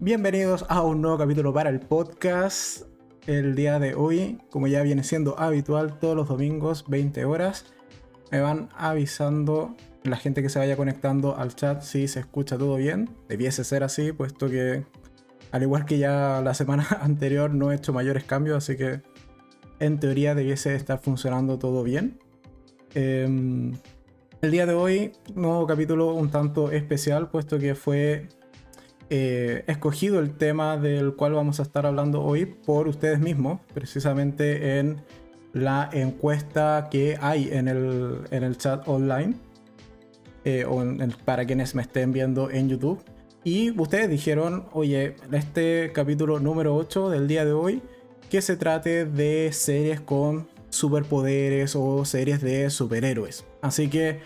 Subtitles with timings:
[0.00, 2.82] Bienvenidos a un nuevo capítulo para el podcast.
[3.26, 7.64] El día de hoy, como ya viene siendo habitual, todos los domingos, 20 horas,
[8.30, 9.74] me van avisando
[10.04, 13.10] la gente que se vaya conectando al chat si se escucha todo bien.
[13.28, 14.84] Debiese ser así, puesto que
[15.50, 19.02] al igual que ya la semana anterior no he hecho mayores cambios, así que
[19.80, 22.20] en teoría debiese estar funcionando todo bien.
[22.94, 23.72] Em,
[24.42, 28.28] el día de hoy, nuevo capítulo un tanto especial, puesto que fue
[29.10, 34.78] eh, escogido el tema del cual vamos a estar hablando hoy por ustedes mismos, precisamente
[34.78, 35.02] en
[35.52, 39.34] la encuesta que hay en el, en el chat online,
[40.44, 40.84] eh, o
[41.24, 43.02] para quienes me estén viendo en YouTube.
[43.44, 47.82] Y ustedes dijeron, oye, este capítulo número 8 del día de hoy,
[48.30, 53.44] que se trate de series con superpoderes o series de superhéroes.
[53.62, 54.20] Así que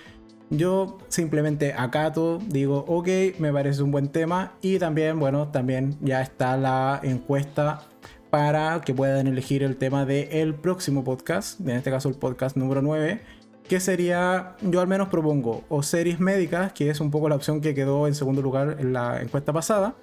[0.52, 4.52] yo simplemente acato, digo, ok, me parece un buen tema.
[4.60, 7.82] Y también, bueno, también ya está la encuesta
[8.30, 12.56] para que puedan elegir el tema del el próximo podcast, en este caso el podcast
[12.56, 13.20] número 9,
[13.68, 17.60] que sería, yo al menos propongo, o series médicas, que es un poco la opción
[17.60, 19.94] que quedó en segundo lugar en la encuesta pasada,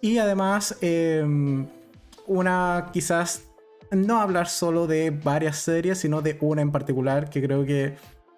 [0.00, 1.66] y además em,
[2.26, 3.44] una quizás
[3.90, 7.94] no hablar solo de varias series, sino de una en particular que creo que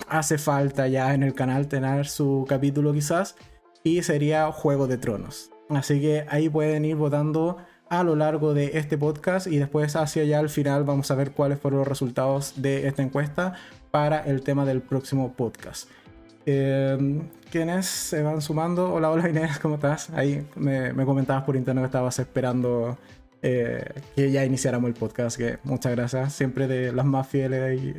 [0.08, 3.36] hace falta ya en el canal tener su capítulo quizás,
[3.84, 5.50] y sería Juego de Tronos.
[5.68, 10.22] Así que ahí pueden ir votando a lo largo de este podcast y después hacia
[10.22, 13.54] allá al final vamos a ver cuáles fueron los resultados de esta encuesta
[13.90, 15.88] para el tema del próximo podcast.
[16.46, 18.92] Eh, ¿Quiénes se van sumando?
[18.92, 20.10] Hola, hola Inés, ¿cómo estás?
[20.10, 22.96] Ahí me, me comentabas por internet que estabas esperando
[23.42, 27.94] eh, que ya iniciáramos el podcast, que muchas gracias, siempre de las más fieles y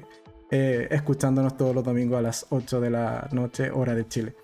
[0.56, 4.36] eh, escuchándonos todos los domingos a las 8 de la noche, hora de Chile.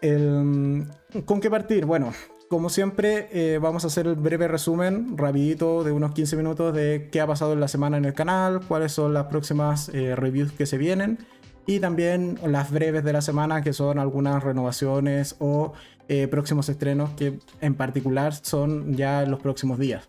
[0.00, 1.84] ¿Con qué partir?
[1.84, 2.12] Bueno,
[2.48, 7.08] como siempre, eh, vamos a hacer el breve resumen, rapidito, de unos 15 minutos de
[7.12, 10.66] qué ha pasado en la semana en el canal, cuáles son las próximas reviews que
[10.66, 11.18] se vienen
[11.66, 15.72] y también las breves de la semana, que son algunas renovaciones o
[16.08, 20.08] eh, próximos estrenos que en particular son ya los próximos días.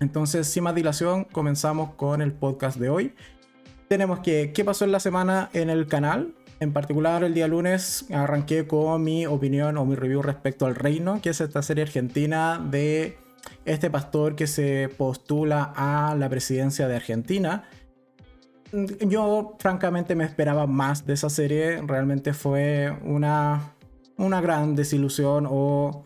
[0.00, 3.14] Entonces, sin más dilación, comenzamos con el podcast de hoy.
[3.90, 6.32] Tenemos que, ¿qué pasó en la semana en el canal?
[6.60, 11.20] En particular, el día lunes arranqué con mi opinión o mi review respecto al Reino,
[11.20, 13.18] que es esta serie argentina de
[13.64, 17.64] este pastor que se postula a la presidencia de Argentina.
[19.00, 21.82] Yo, francamente, me esperaba más de esa serie.
[21.82, 23.74] Realmente fue una
[24.18, 26.04] una gran desilusión o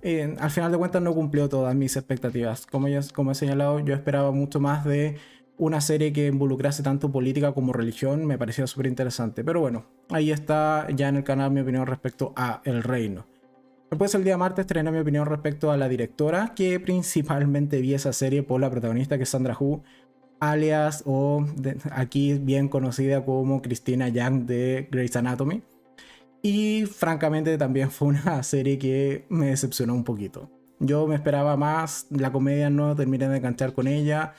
[0.00, 2.66] eh, al final de cuentas no cumplió todas mis expectativas.
[2.66, 5.18] Como, ya, como he señalado, yo esperaba mucho más de
[5.58, 9.44] una serie que involucrase tanto política como religión, me parecía súper interesante.
[9.44, 13.26] Pero bueno, ahí está ya en el canal mi opinión respecto a El Reino.
[13.90, 18.14] Después el día martes estrené mi opinión respecto a la directora, que principalmente vi esa
[18.14, 19.82] serie por la protagonista que es Sandra Hu,
[20.40, 21.46] alias o
[21.90, 25.62] aquí bien conocida como Christina Young de Grey's Anatomy.
[26.42, 30.50] Y francamente también fue una serie que me decepcionó un poquito.
[30.80, 34.32] Yo me esperaba más, la comedia no terminé de enganchar con ella.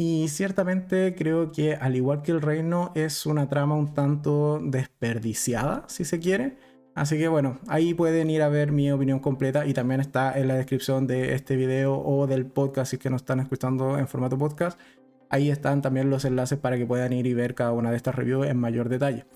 [0.00, 5.86] Y ciertamente creo que al igual que El Reino es una trama un tanto desperdiciada,
[5.88, 6.56] si se quiere.
[6.94, 10.46] Así que bueno, ahí pueden ir a ver mi opinión completa y también está en
[10.46, 14.06] la descripción de este video o del podcast si es que nos están escuchando en
[14.06, 14.78] formato podcast.
[15.30, 18.14] Ahí están también los enlaces para que puedan ir y ver cada una de estas
[18.14, 19.26] reviews en mayor detalle.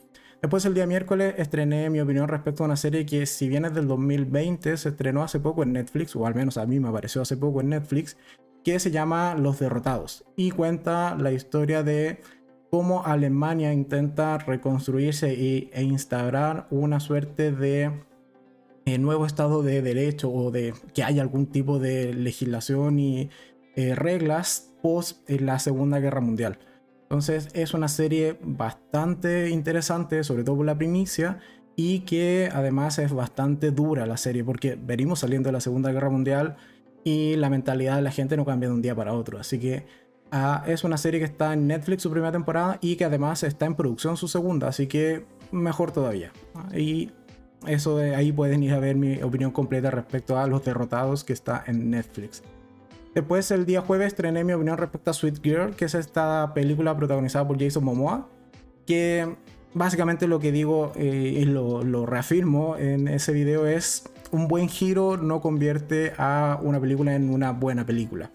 [0.41, 3.75] Después el día miércoles estrené mi opinión respecto a una serie que si bien es
[3.75, 7.22] del 2020 se estrenó hace poco en Netflix, o al menos a mí me apareció
[7.22, 8.17] hace poco en Netflix,
[8.65, 12.21] que se llama Los Derrotados y cuenta la historia de
[12.71, 17.93] cómo Alemania intenta reconstruirse e instaurar una suerte de
[18.84, 23.31] eh, nuevo estado de derecho o de que haya algún tipo de legislación y
[23.77, 26.59] eh, reglas post eh, la Segunda Guerra Mundial.
[27.03, 31.39] Entonces es una serie bastante interesante, sobre todo por la primicia,
[31.77, 36.10] y que además es bastante dura la serie, porque venimos saliendo de la Segunda Guerra
[36.10, 36.57] Mundial
[37.04, 39.39] y la mentalidad de la gente no cambia de un día para otro.
[39.39, 39.84] Así que
[40.31, 43.66] ah, es una serie que está en Netflix su primera temporada y que además está
[43.66, 46.33] en producción su segunda, así que mejor todavía.
[46.75, 47.10] Y
[47.66, 51.33] eso de ahí pueden ir a ver mi opinión completa respecto a Los Derrotados que
[51.33, 52.43] está en Netflix.
[53.15, 56.97] Después, el día jueves, estrené mi opinión respecto a Sweet Girl, que es esta película
[56.97, 58.27] protagonizada por Jason Momoa,
[58.87, 59.37] que
[59.74, 65.16] básicamente lo que digo eh, y lo, reafirmo en ese video es un buen giro
[65.16, 68.30] no convierte a una película en una buena película.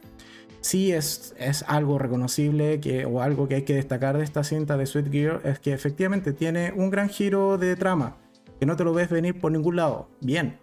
[0.62, 4.78] Sí es, es algo reconocible que, o algo que hay que destacar de esta cinta
[4.78, 8.18] de Sweet Girl es que efectivamente tiene un gran giro de trama,
[8.60, 10.10] que no te lo ves venir por ningún lado.
[10.20, 10.58] Bien,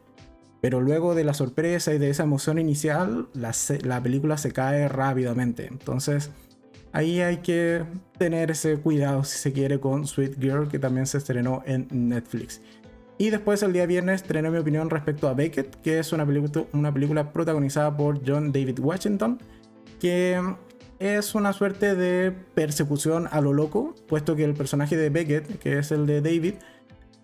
[0.61, 4.89] Pero luego de la sorpresa y de esa emoción inicial, la, la película se cae
[4.89, 5.67] rápidamente.
[5.67, 6.31] Entonces,
[6.95, 7.83] ahí hay que
[8.19, 12.61] tener ese cuidado si se quiere con Sweet Girl, que también se estrenó en Netflix.
[13.19, 17.33] Y después el día viernes estrené mi opinión respecto a Beckett, que es una, película
[17.33, 19.39] protagonizada por John David Washington,
[20.01, 20.41] que
[21.01, 25.79] es una suerte de persecución a lo loco, puesto que el personaje de Beckett, que
[25.79, 26.55] es el de David,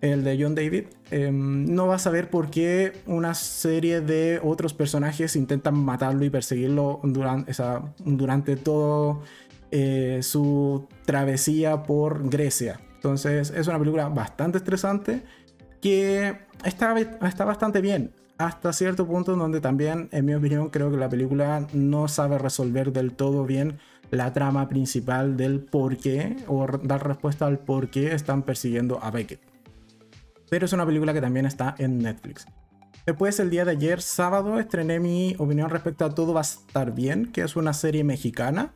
[0.01, 4.75] el de John David, em, no va a saber por qué una serie de otros
[4.75, 9.23] personajes intentan matarlo y perseguirlo durante todo
[9.71, 12.81] eh, su travesía por Grecia.
[12.95, 15.23] Entonces es una película bastante estresante
[15.81, 18.13] que está, está bastante bien.
[18.39, 22.93] Hasta cierto punto donde también, en mi opinión, creo que la película no sabe resolver
[22.93, 23.79] del todo bien
[24.11, 29.11] la trama principal del por qué o dar respuesta al por qué están persiguiendo a
[29.11, 29.41] Beckett.
[30.49, 32.47] Pero es una película que también está en Netflix.
[33.07, 36.95] Después, el día de ayer, sábado, estrené mi opinión respecto a Todo va a estar
[36.95, 38.75] bien, que es una serie mexicana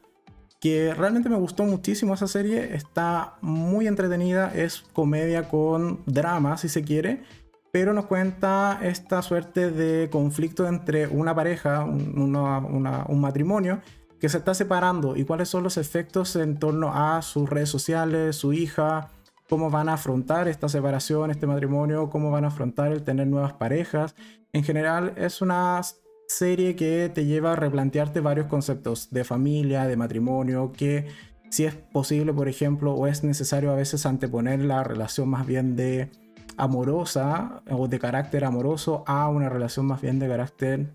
[0.65, 6.71] que realmente me gustó muchísimo esa serie, está muy entretenida, es comedia con drama si
[6.71, 7.23] se quiere,
[7.71, 13.83] pero nos cuenta esta suerte de conflicto entre una pareja, un matrimonio,
[14.19, 18.37] que se está separando y cuáles son los efectos en torno a sus redes sociales,
[18.37, 19.11] su hija,
[19.51, 23.53] cómo van a afrontar esta separación, este matrimonio, cómo van a afrontar el tener nuevas
[23.53, 24.15] parejas.
[24.55, 25.83] En general es una
[26.29, 31.07] serie que te lleva a replantearte varios conceptos de familia, de matrimonio, que
[31.51, 35.77] si es posible, por ejemplo, o es necesario a veces anteponer la relación más bien
[35.77, 36.11] de
[36.57, 40.95] amorosa o de carácter amoroso a una relación más bien de carácter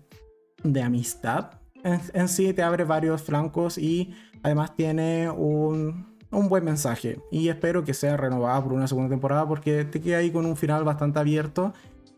[0.62, 1.52] de amistad.
[1.82, 7.18] En, sí te abre varios flancos y además tiene un, un, buen mensaje.
[7.30, 10.56] Y espero que sea renovada por una segunda temporada porque te queda ahí con un
[10.56, 11.72] final bastante abierto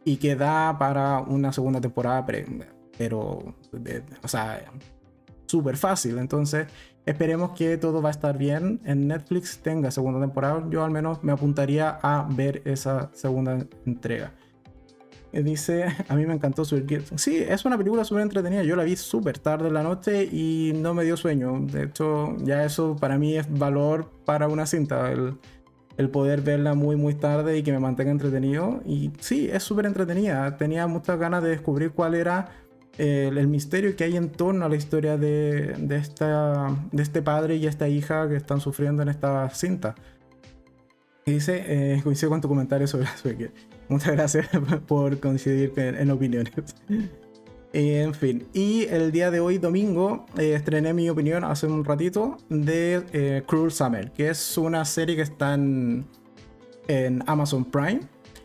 [0.04, 2.26] y que da para una segunda temporada
[2.98, 3.54] pero,
[4.22, 4.64] o sea,
[5.46, 6.18] súper fácil.
[6.18, 6.66] Entonces,
[7.06, 8.80] esperemos que todo va a estar bien.
[8.84, 10.64] En Netflix tenga segunda temporada.
[10.70, 14.32] Yo al menos me apuntaría a ver esa segunda entrega.
[15.32, 18.62] Dice, a mí me encantó subir Sí, es una película súper entretenida.
[18.62, 21.58] Yo la vi súper tarde en la noche y no me dio sueño.
[21.60, 25.10] De hecho, ya eso para mí es valor para una cinta.
[25.10, 25.38] El,
[25.96, 28.82] el poder verla muy muy tarde y que me mantenga entretenido.
[28.84, 30.56] Y sí, es súper entretenida.
[30.58, 32.50] Tenía muchas ganas de descubrir cuál era
[32.98, 37.66] el, misterio que hay en torno a la historia de, esta, de este padre y
[37.66, 39.94] esta hija que están sufriendo en esta cinta.
[41.24, 43.50] Y dice, eh, coincido con tu comentario sobre que
[43.88, 44.48] Muchas gracias
[44.86, 46.52] por coincidir en, opiniones.
[47.72, 52.38] en fin, y el día de hoy, domingo, eh, estrené mi opinión hace un ratito
[52.48, 56.06] de eh, Cruel Summer, que es una serie que está en,
[56.88, 58.00] en Amazon Prime,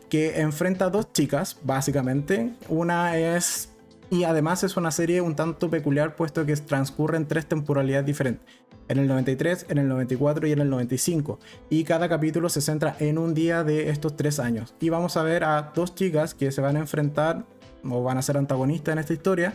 [0.08, 2.52] que enfrenta a dos chicas, básicamente.
[2.68, 3.70] Una es
[4.10, 8.46] y además es una serie un tanto peculiar puesto que transcurre en tres temporalidades diferentes.
[8.88, 11.38] En el 93, en el 94 y en el 95.
[11.68, 14.74] Y cada capítulo se centra en un día de estos tres años.
[14.80, 17.44] Y vamos a ver a dos chicas que se van a enfrentar
[17.84, 19.54] o van a ser antagonistas en esta historia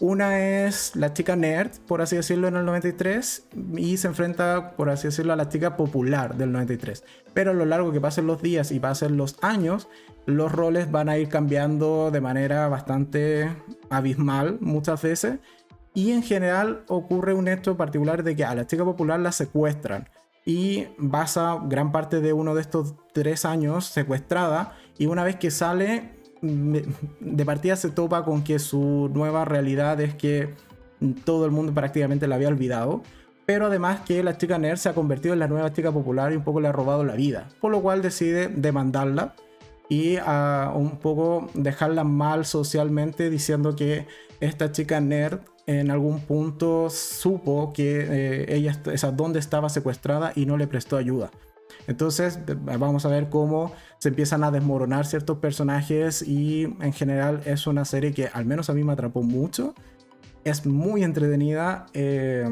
[0.00, 4.90] una es la chica nerd, por así decirlo, en el 93 y se enfrenta, por
[4.90, 7.04] así decirlo, a la chica popular del 93.
[7.34, 9.88] Pero a lo largo que pasen los días y pasen los años,
[10.26, 13.50] los roles van a ir cambiando de manera bastante
[13.90, 15.38] abismal muchas veces.
[15.94, 20.08] Y en general ocurre un hecho particular de que a la chica popular la secuestran
[20.44, 25.50] y basa gran parte de uno de estos tres años secuestrada y una vez que
[25.50, 30.54] sale de partida se topa con que su nueva realidad es que
[31.24, 33.02] todo el mundo prácticamente la había olvidado.
[33.46, 36.36] Pero además que la chica nerd se ha convertido en la nueva chica popular y
[36.36, 37.48] un poco le ha robado la vida.
[37.60, 39.34] Por lo cual decide demandarla
[39.88, 44.06] y a un poco dejarla mal socialmente diciendo que
[44.40, 50.46] esta chica nerd en algún punto supo que eh, ella, esa, dónde estaba secuestrada y
[50.46, 51.30] no le prestó ayuda.
[51.88, 52.38] Entonces
[52.78, 57.86] vamos a ver cómo se empiezan a desmoronar ciertos personajes y en general es una
[57.86, 59.74] serie que al menos a mí me atrapó mucho.
[60.44, 61.86] Es muy entretenida.
[61.94, 62.46] Eh,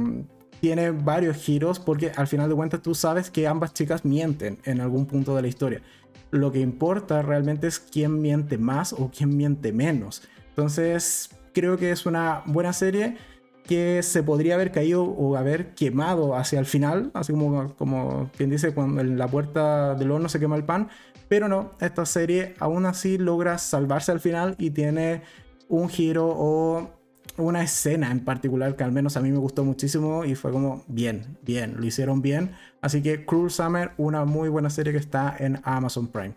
[0.62, 4.80] tiene varios giros porque al final de cuentas tú sabes que ambas chicas mienten en
[4.80, 5.82] algún punto de la historia.
[6.30, 10.22] Lo que importa realmente es quién miente más o quién miente menos.
[10.48, 13.18] Entonces creo que es una buena serie
[13.66, 18.50] que se podría haber caído o haber quemado hacia el final, así como, como quien
[18.50, 20.88] dice, cuando en la puerta del horno se quema el pan,
[21.28, 25.22] pero no, esta serie aún así logra salvarse al final y tiene
[25.68, 26.90] un giro o
[27.38, 30.84] una escena en particular que al menos a mí me gustó muchísimo y fue como
[30.86, 32.52] bien, bien, lo hicieron bien.
[32.80, 36.34] Así que Cruel Summer, una muy buena serie que está en Amazon Prime.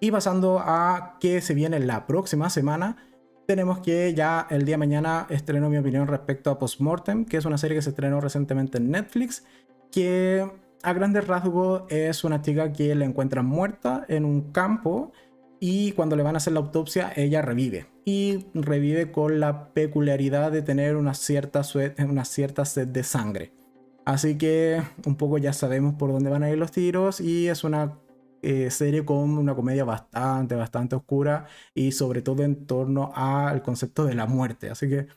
[0.00, 3.05] Y pasando a qué se viene la próxima semana,
[3.46, 7.44] tenemos que ya el día de mañana estreno mi opinión respecto a Postmortem, que es
[7.44, 9.44] una serie que se estrenó recientemente en Netflix,
[9.90, 10.46] que
[10.82, 15.12] a grandes rasgos es una chica que la encuentran muerta en un campo
[15.58, 20.52] y cuando le van a hacer la autopsia ella revive y revive con la peculiaridad
[20.52, 21.62] de tener una cierta,
[22.06, 23.52] una cierta sed de sangre.
[24.04, 27.64] Así que un poco ya sabemos por dónde van a ir los tiros y es
[27.64, 27.98] una
[28.46, 34.04] eh, serie con una comedia bastante, bastante oscura y sobre todo en torno al concepto
[34.04, 34.70] de la muerte.
[34.70, 35.08] Así que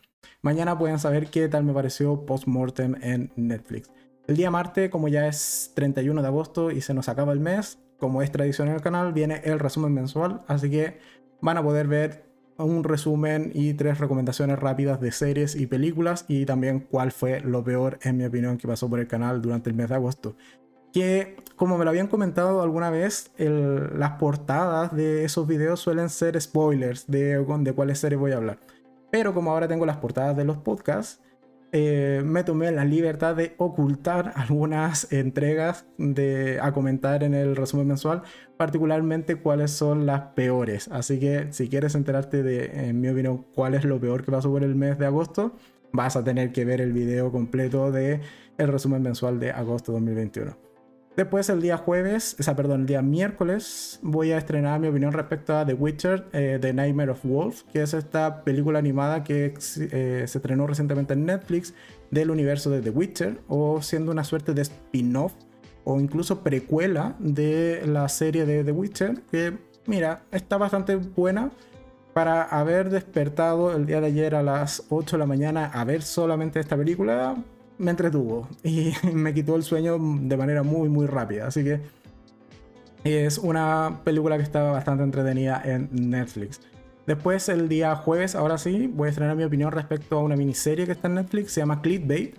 [0.41, 3.91] mañana pueden saber qué tal me pareció Postmortem en Netflix.
[4.25, 7.77] El día martes, como ya es 31 de agosto y se nos acaba el mes,
[7.99, 10.97] como es tradición en el canal, viene el resumen mensual, así que
[11.39, 12.25] van a poder ver
[12.57, 17.63] un resumen y tres recomendaciones rápidas de series y películas y también cuál fue lo
[17.63, 20.35] peor en mi opinión que pasó por el canal durante el mes de agosto.
[20.91, 26.39] Que como me lo habían comentado alguna vez, las portadas de esos videos suelen ser
[26.39, 28.59] spoilers de, de cuáles series voy a hablar.
[29.11, 31.21] Pero como ahora tengo las portadas de los podcasts,
[31.73, 37.87] eh, me tomé la libertad de ocultar algunas entregas de, a comentar en el resumen
[37.89, 38.21] mensual,
[38.55, 40.87] particularmente cuáles son las peores.
[40.87, 44.49] Así que si quieres enterarte de, en mi opinión, cuál es lo peor que pasó
[44.49, 45.57] por el mes de agosto,
[45.91, 48.21] vas a tener que ver el video completo de
[48.57, 50.68] el resumen mensual de agosto 2021.
[51.19, 55.11] Después el día jueves, o sea, perdón, el día miércoles voy a estrenar mi opinión
[55.11, 59.47] respecto a The Witcher, eh, The Nightmare of Wolf, que es esta película animada que
[59.47, 61.73] eh, se estrenó recientemente en Netflix
[62.09, 65.33] del universo de The Witcher, o siendo una suerte de spin-off
[65.83, 69.57] o incluso precuela de la serie de The Witcher, que
[69.87, 71.51] mira, está bastante buena
[72.13, 76.01] para haber despertado el día de ayer a las 8 de la mañana a ver
[76.01, 77.35] solamente esta película,
[77.79, 81.47] me entretuvo y me quitó el sueño de manera muy, muy rápida.
[81.47, 81.81] Así que
[83.03, 86.61] es una película que estaba bastante entretenida en Netflix.
[87.07, 90.85] Después, el día jueves, ahora sí, voy a estrenar mi opinión respecto a una miniserie
[90.85, 92.35] que está en Netflix, se llama Clickbait,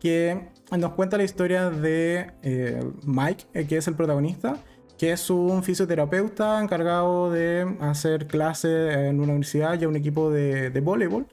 [0.00, 4.56] que nos cuenta la historia de eh, Mike, eh, que es el protagonista,
[4.98, 10.30] que es un fisioterapeuta encargado de hacer clases en una universidad y a un equipo
[10.30, 11.26] de, de voleibol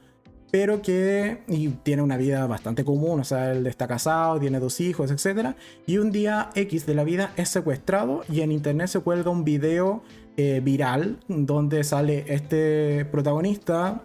[0.50, 1.42] pero que
[1.82, 5.54] tiene una vida bastante común, o sea, él está casado, tiene dos hijos, etc.
[5.86, 9.44] Y un día X de la vida es secuestrado y en internet se cuelga un
[9.44, 10.02] video
[10.36, 14.02] eh, viral donde sale este protagonista,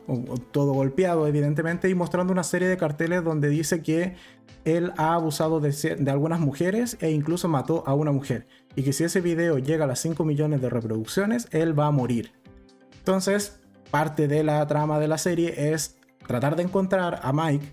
[0.51, 4.15] todo golpeado evidentemente, y mostrando una serie de carteles donde dice que
[4.65, 8.47] él ha abusado de, de algunas mujeres e incluso mató a una mujer.
[8.75, 11.91] Y que si ese video llega a las 5 millones de reproducciones, él va a
[11.91, 12.33] morir.
[12.97, 13.61] Entonces,
[13.91, 15.94] parte de la trama de la serie es
[16.27, 17.65] tratar de encontrar a Mike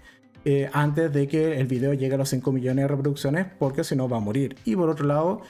[0.44, 3.94] eh, antes de que el video llegue a los 5 millones de reproducciones, porque si
[3.94, 4.56] no va a morir.
[4.64, 5.42] Y por otro lado,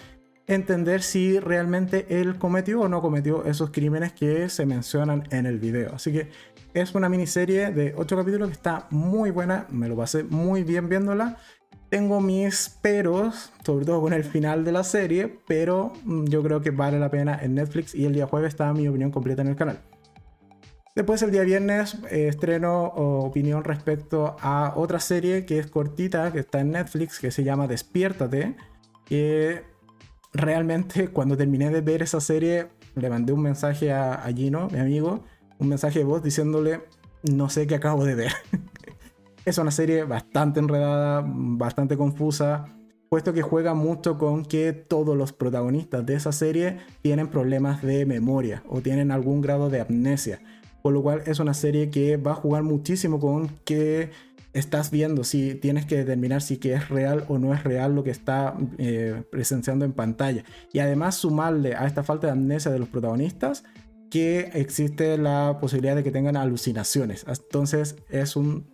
[0.46, 5.58] entender si realmente él cometió o no cometió esos crímenes que se mencionan en el
[5.58, 5.94] video.
[5.94, 6.28] Así que
[6.74, 10.88] es una miniserie de 8 capítulos que está muy buena, me lo pasé muy bien
[10.88, 11.38] viéndola.
[11.88, 16.62] Tengo mis peros, sobre todo con el final de la serie, pero mm, yo creo
[16.62, 19.48] que vale la pena en Netflix y el día jueves está mi opinión completa en
[19.48, 19.80] el canal.
[20.94, 26.40] Después el día viernes eh, estreno opinión respecto a otra serie que es cortita, que
[26.40, 28.56] está en Netflix, que se llama Despiértate.
[29.06, 29.62] Que
[30.34, 35.24] realmente cuando terminé de ver esa serie le mandé un mensaje a, Gino, mi amigo,
[35.58, 36.82] un mensaje de voz diciéndole
[37.22, 38.32] no sé qué acabo de ver.
[39.46, 42.66] es una serie bastante enredada, bastante confusa,
[43.08, 48.04] puesto que juega mucho con que todos los protagonistas de esa serie tienen problemas de
[48.04, 50.40] memoria o tienen algún grado de amnesia.
[50.82, 54.10] Por lo cual es una serie que va a jugar muchísimo con qué
[54.52, 58.04] estás viendo, si tienes que determinar si que es real o no es real lo
[58.04, 60.44] que está eh, presenciando en pantalla.
[60.72, 63.64] Y además sumarle a esta falta de amnesia de los protagonistas
[64.10, 67.24] que existe la posibilidad de que tengan alucinaciones.
[67.26, 68.70] Entonces es un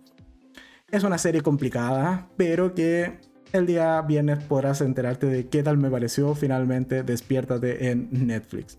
[0.91, 3.19] es una serie complicada, pero que
[3.53, 8.77] el día viernes podrás enterarte de qué tal me pareció finalmente Despiértate en Netflix.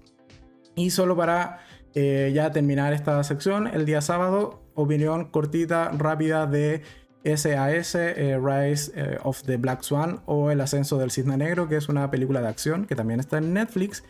[0.74, 1.60] Y solo para
[1.94, 6.82] eh, ya terminar esta sección, el día sábado, opinión cortita, rápida de
[7.24, 11.76] SAS, eh, Rise eh, of the Black Swan o El ascenso del cisne negro, que
[11.76, 14.04] es una película de acción que también está en Netflix.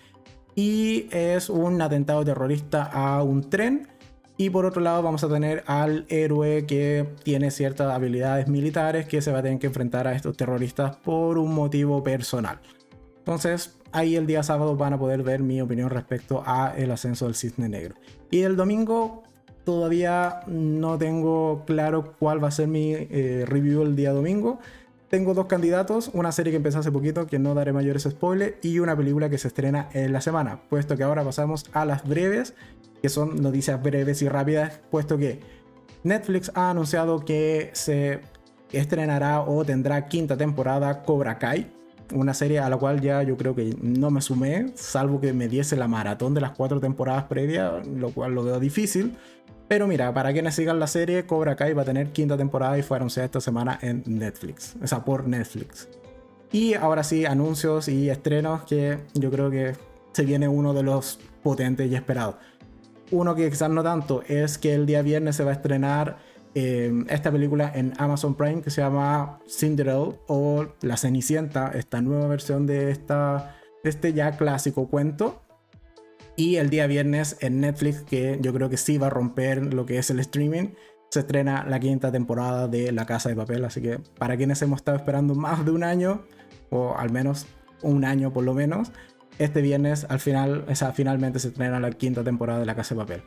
[0.54, 3.88] Y es un atentado terrorista a un tren.
[4.36, 9.20] Y por otro lado vamos a tener al héroe que tiene ciertas habilidades militares que
[9.20, 12.58] se va a tener que enfrentar a estos terroristas por un motivo personal.
[13.18, 17.26] Entonces, ahí el día sábado van a poder ver mi opinión respecto a el ascenso
[17.26, 17.94] del cisne negro.
[18.30, 19.22] Y el domingo
[19.64, 24.58] todavía no tengo claro cuál va a ser mi eh, review el día domingo.
[25.08, 28.78] tengo dos candidatos, una serie que empezó hace poquito, que no daré mayores spoilers, y
[28.78, 32.54] una película que se estrena en la semana, puesto que ahora pasamos a las breves,
[33.02, 35.40] que son noticias breves y rápidas, puesto que
[36.04, 38.20] Netflix ha anunciado que se
[38.72, 41.72] estrenará o tendrá quinta temporada Cobra Kai,
[42.12, 45.48] una serie a la cual ya yo creo que no me sumé, salvo que me
[45.48, 49.16] diese la maratón de las cuatro temporadas previas, lo cual lo veo difícil.
[49.68, 52.82] Pero mira, para quienes sigan la serie, Cobra Kai va a tener quinta temporada y
[52.82, 55.88] fue anunciada esta semana en Netflix, o sea, por Netflix.
[56.52, 59.74] Y ahora sí, anuncios y estrenos que yo creo que
[60.12, 62.36] se viene uno de los potentes y esperados.
[63.12, 66.18] Uno que quizás no tanto es que el día viernes se va a estrenar
[66.54, 72.26] eh, esta película en Amazon Prime que se llama Cinderella o La Cenicienta, esta nueva
[72.26, 75.42] versión de, esta, este ya clásico cuento.
[76.36, 79.84] Y el día viernes en Netflix, que yo creo que sí va a romper lo
[79.84, 80.70] que es el streaming,
[81.10, 83.64] se estrena la quinta temporada de La Casa de Papel.
[83.64, 86.22] Así que para quienes hemos estado esperando más de un año,
[86.70, 87.46] o al menos
[87.82, 88.90] un año por lo menos,
[89.38, 93.00] este viernes al final, o finalmente se estrena la quinta temporada de La Casa de
[93.00, 93.22] Papel.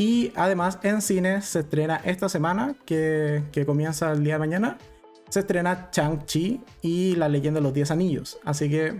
[0.00, 4.78] Y además en cine se estrena esta semana, que, que comienza el día de mañana,
[5.28, 8.38] se estrena Chang-Chi y La leyenda de los 10 anillos.
[8.42, 8.98] Así que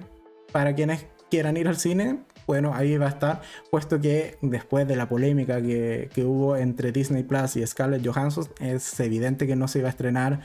[0.52, 3.40] para quienes quieran ir al cine, bueno, ahí va a estar,
[3.70, 8.48] puesto que después de la polémica que, que hubo entre Disney Plus y Scarlett Johansson,
[8.60, 10.40] es evidente que no se iba a estrenar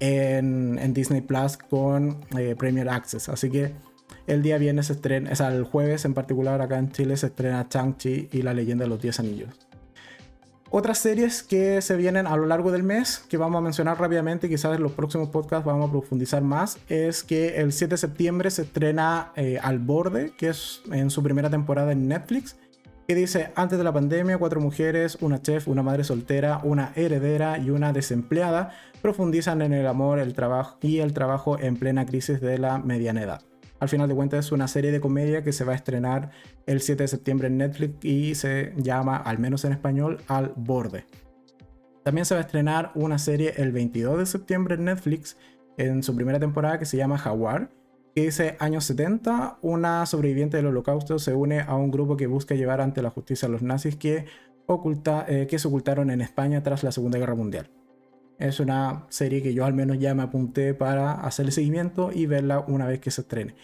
[0.00, 3.28] en, en Disney Plus con eh, Premier Access.
[3.28, 3.74] Así que
[4.26, 7.26] el día viernes se estrena, o sea, el jueves en particular acá en Chile se
[7.26, 9.67] estrena Chang-Chi y la leyenda de los 10 anillos.
[10.70, 14.50] Otras series que se vienen a lo largo del mes, que vamos a mencionar rápidamente,
[14.50, 18.50] quizás en los próximos podcasts vamos a profundizar más, es que el 7 de septiembre
[18.50, 22.56] se estrena eh, Al Borde, que es en su primera temporada en Netflix,
[23.06, 27.56] que dice, antes de la pandemia, cuatro mujeres, una chef, una madre soltera, una heredera
[27.56, 32.42] y una desempleada profundizan en el amor el trabajo y el trabajo en plena crisis
[32.42, 33.40] de la mediana edad.
[33.80, 36.30] Al final de cuentas es una serie de comedia que se va a estrenar
[36.66, 41.06] el 7 de septiembre en Netflix y se llama, al menos en español, Al Borde.
[42.02, 45.36] También se va a estrenar una serie el 22 de septiembre en Netflix
[45.76, 47.70] en su primera temporada que se llama Jaguar,
[48.14, 52.54] que dice años 70, una sobreviviente del holocausto se une a un grupo que busca
[52.56, 54.24] llevar ante la justicia a los nazis que,
[54.66, 57.70] oculta, eh, que se ocultaron en España tras la Segunda Guerra Mundial.
[58.38, 62.60] Es una serie que yo al menos ya me apunté para hacerle seguimiento y verla
[62.60, 63.54] una vez que se estrene.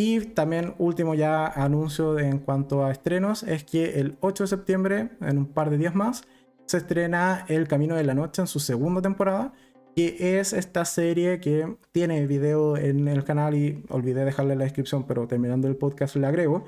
[0.00, 5.10] Y también último ya anuncio en cuanto a estrenos es que el 8 de septiembre,
[5.20, 6.24] en un par de días más,
[6.64, 9.52] se estrena El Camino de la Noche en su segunda temporada,
[9.94, 15.04] que es esta serie que tiene video en el canal y olvidé dejarle la descripción,
[15.06, 16.64] pero terminando el podcast le agrego,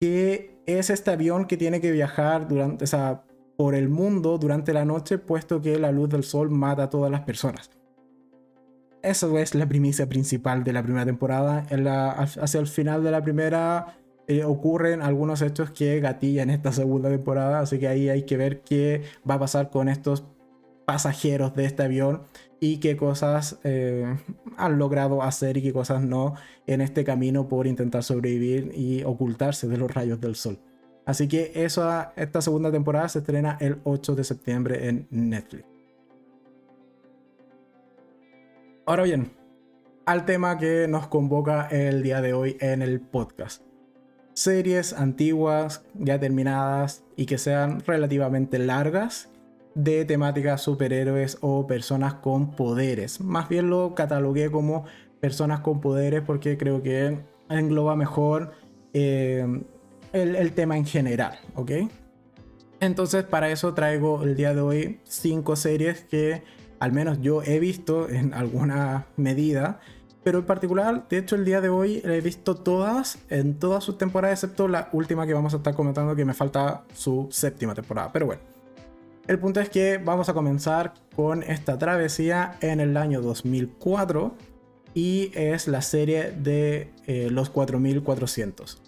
[0.00, 3.24] que es este avión que tiene que viajar durante, esa
[3.58, 7.10] por el mundo durante la noche, puesto que la luz del sol mata a todas
[7.10, 7.70] las personas.
[9.04, 11.66] Eso es la primicia principal de la primera temporada.
[12.40, 17.60] Hacia el final de la primera eh, ocurren algunos hechos que gatillan esta segunda temporada,
[17.60, 20.24] así que ahí hay que ver qué va a pasar con estos
[20.86, 22.22] pasajeros de este avión
[22.60, 24.06] y qué cosas eh,
[24.56, 26.34] han logrado hacer y qué cosas no
[26.66, 30.58] en este camino por intentar sobrevivir y ocultarse de los rayos del sol.
[31.04, 31.86] Así que eso,
[32.16, 35.73] esta segunda temporada se estrena el 8 de septiembre en Netflix.
[38.86, 39.32] Ahora bien,
[40.04, 43.62] al tema que nos convoca el día de hoy en el podcast.
[44.34, 49.30] Series antiguas, ya terminadas y que sean relativamente largas
[49.74, 53.22] de temáticas superhéroes o personas con poderes.
[53.22, 54.84] Más bien lo catalogué como
[55.18, 57.18] personas con poderes porque creo que
[57.48, 58.52] engloba mejor
[58.92, 59.46] eh,
[60.12, 61.70] el, tema en general, ¿ok?
[62.80, 66.42] Entonces para eso traigo el día de hoy cinco series que
[66.78, 69.80] al menos yo he visto en alguna medida,
[70.22, 73.98] pero en particular, de hecho el día de hoy he visto todas, en todas sus
[73.98, 78.10] temporadas, excepto la última que vamos a estar comentando que me falta su séptima temporada,
[78.12, 78.42] pero bueno.
[79.26, 84.34] El punto es que vamos a comenzar con esta travesía en el año 2004
[84.92, 88.82] y es la serie de eh, los 4400.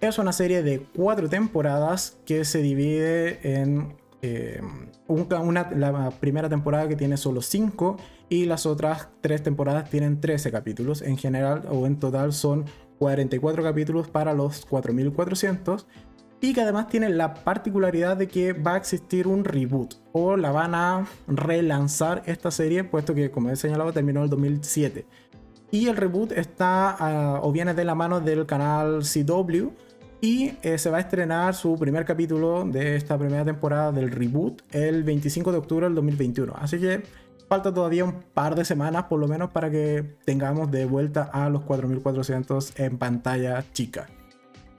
[0.00, 4.60] Es una serie de cuatro temporadas que se divide en eh,
[5.10, 7.96] una, la primera temporada que tiene solo 5
[8.28, 11.02] y las otras tres temporadas tienen 13 capítulos.
[11.02, 12.64] En general o en total son
[12.98, 15.86] 44 capítulos para los 4400
[16.40, 20.52] y que además tiene la particularidad de que va a existir un reboot o la
[20.52, 25.06] van a relanzar esta serie puesto que como he señalado terminó en el 2007
[25.70, 29.68] y el reboot está ah, o viene de la mano del canal CW
[30.20, 34.62] y eh, se va a estrenar su primer capítulo de esta primera temporada del reboot
[34.72, 36.52] el 25 de octubre del 2021.
[36.56, 37.02] Así que
[37.48, 41.48] falta todavía un par de semanas por lo menos para que tengamos de vuelta a
[41.48, 44.08] los 4400 en pantalla chica.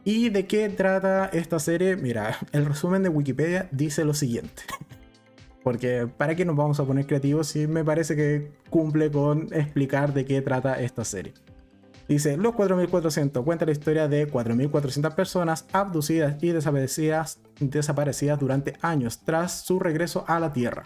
[0.04, 1.96] ¿Y de qué trata esta serie?
[1.96, 4.64] Mira, el resumen de Wikipedia dice lo siguiente.
[5.64, 10.14] Porque para qué nos vamos a poner creativos si me parece que cumple con explicar
[10.14, 11.34] de qué trata esta serie.
[12.12, 19.22] Dice, Los 4400 cuenta la historia de 4400 personas abducidas y desaparecidas, desaparecidas durante años
[19.24, 20.84] tras su regreso a la Tierra.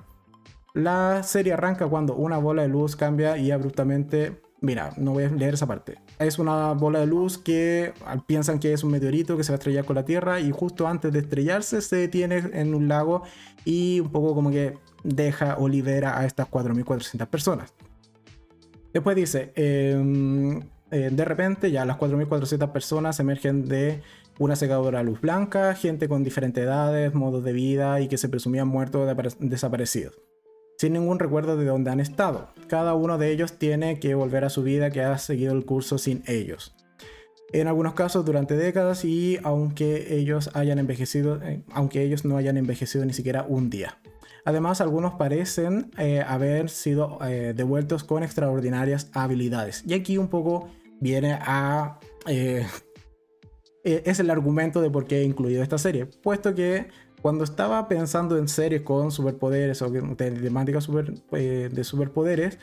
[0.75, 5.29] La serie arranca cuando una bola de luz cambia y abruptamente Mira, no voy a
[5.29, 5.97] leer esa parte.
[6.19, 7.93] Es una bola de luz que
[8.27, 10.87] piensan que es un meteorito que se va a estrellar con la Tierra y justo
[10.87, 13.23] antes de estrellarse se detiene en un lago
[13.63, 17.73] y un poco como que deja o libera a estas 4.400 personas.
[18.93, 20.61] Después dice, em,
[20.95, 24.01] eh, de repente ya las 4.400 personas emergen de
[24.39, 28.69] una secadora luz blanca, gente con diferentes edades, modos de vida y que se presumían
[28.69, 30.21] muertos o desaparecidos
[30.77, 32.49] sin ningún recuerdo de dónde han estado.
[32.67, 35.97] Cada uno de ellos tiene que volver a su vida que ha seguido el curso
[35.97, 36.75] sin ellos.
[37.53, 42.57] En algunos casos durante décadas y aunque ellos hayan envejecido, eh, aunque ellos no hayan
[42.57, 43.97] envejecido ni siquiera un día.
[44.43, 47.17] Además, algunos parecen eh, haber sido
[47.55, 49.83] devueltos con extraordinarias habilidades.
[49.87, 51.99] Y aquí un poco viene a...
[53.83, 56.87] es el argumento de por qué he incluido esta serie, puesto que
[57.25, 62.59] cuando estaba pensando en series con superpoderes o temáticas super, eh, de superpoderes,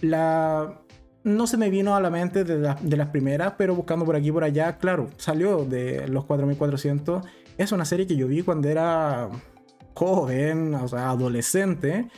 [0.00, 0.80] la,
[1.22, 4.30] no se me vino a la mente de, de, las primeras, pero buscando por aquí
[4.30, 7.24] y por allá, claro, salió de los 4400.
[7.56, 9.30] Es una serie que yo vi cuando era
[9.94, 12.08] joven, o sea, adolescente,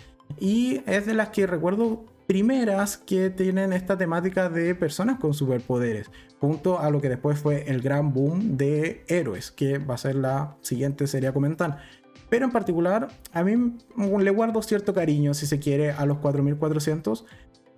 [0.40, 6.10] y es de las que recuerdo primeras que tienen esta temática de personas con superpoderes,
[6.40, 10.16] junto a lo que después fue el gran boom de héroes, que va a ser
[10.16, 11.78] la siguiente serie a comentar.
[12.28, 17.24] Pero en particular, a mí le guardo cierto cariño, si se quiere, a los 4400,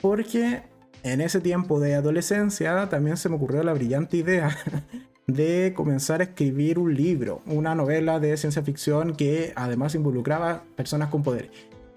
[0.01, 0.63] porque
[1.03, 4.57] en ese tiempo de adolescencia también se me ocurrió la brillante idea
[5.27, 11.11] de comenzar a escribir un libro, una novela de ciencia ficción que además involucraba personas
[11.11, 11.51] con poderes.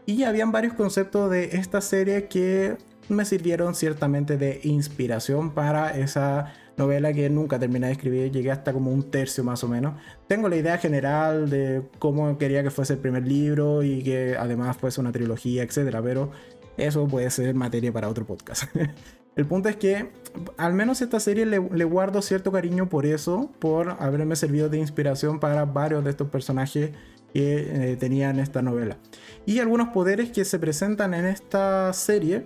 [0.06, 2.78] Y habían varios conceptos de esta serie que
[3.10, 8.74] me sirvieron ciertamente de inspiración para esa novela que nunca terminé de escribir, llegué hasta
[8.74, 9.94] como un tercio más o menos.
[10.28, 14.78] Tengo la idea general de cómo quería que fuese el primer libro y que además
[14.78, 16.32] fuese una trilogía, etcétera, pero
[16.78, 18.64] eso puede ser materia para otro podcast.
[19.36, 20.10] el punto es que
[20.58, 24.78] al menos esta serie le, le, guardo cierto cariño por eso, por haberme servido de
[24.78, 26.92] inspiración para varios de estos personajes
[27.34, 28.98] que eh, esta novela.
[29.46, 32.46] Y algunos poderes que se presentan en esta serie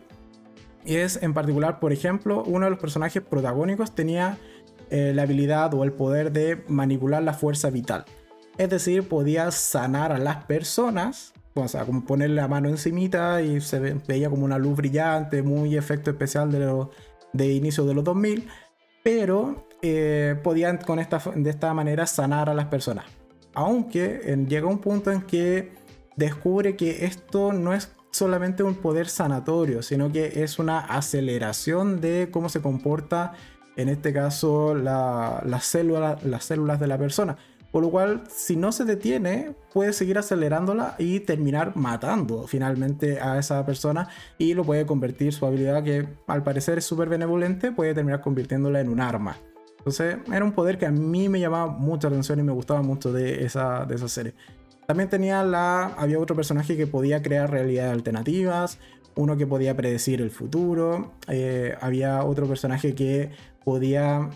[0.86, 4.38] es en particular, por ejemplo, uno de los personajes protagónicos tenía
[4.92, 8.06] eh, la habilidad o el poder de manipular la fuerza vital.
[8.58, 13.60] Es decir, podía sanar a las personas, o sea, como ponerle la mano encimita y
[13.62, 16.86] se veía como una luz brillante, muy efecto especial de,
[17.34, 18.48] de inicio de los 2000,
[19.04, 23.06] pero eh, podían con esta, de esta manera sanar a las personas
[23.56, 25.72] aunque llega un punto en que
[26.16, 32.30] descubre que esto no es solamente un poder sanatorio, sino que es una aceleración de
[32.32, 33.34] cómo se comporta,
[33.76, 37.38] en este caso, la, las células de la persona.
[37.72, 43.38] Por lo cual, si no se detiene, puede seguir acelerándola y terminar matando finalmente a
[43.38, 47.94] esa persona y lo puede convertir su habilidad, que al parecer es súper benevolente, puede
[47.94, 49.36] terminar convirtiéndola en un arma.
[49.86, 53.14] Entonces era un poder que a mí me llamaba mucha atención y me gustaba mucho
[53.14, 54.34] de esa, de esa serie.
[54.88, 58.80] También tenía la, había otro personaje que podía crear realidades alternativas,
[59.16, 63.30] uno que podía predecir el futuro, eh, había otro personaje que
[63.64, 64.32] podía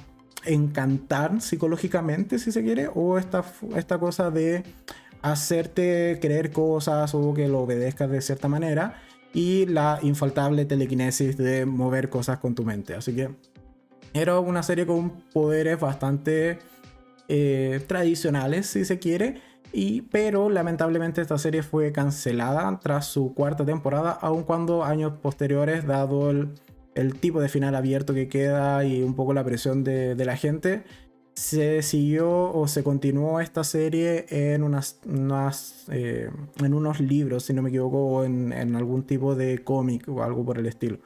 [0.46, 3.44] encantar psicológicamente, si se quiere, o esta,
[3.76, 4.64] esta cosa de
[5.24, 9.02] hacerte creer cosas o que lo obedezcas de cierta manera,
[9.34, 12.94] y la infaltable telequinesis de mover cosas con tu mente.
[12.94, 13.30] Así que
[14.14, 16.60] era una serie con poderes bastante
[17.28, 19.42] eh, tradicionales, si se quiere.
[19.72, 25.86] Y, pero lamentablemente esta serie fue cancelada tras su cuarta temporada, aun cuando años posteriores,
[25.86, 30.36] dado el, tipo de final abierto que queda y un poco la presión de, la
[30.36, 30.84] gente,
[31.36, 35.00] se siguió o se continuó esta serie en, unas,
[35.92, 40.10] eh, en unos libros, si no me equivoco, o en, en algún tipo de cómic
[40.10, 40.98] o algo por el estilo.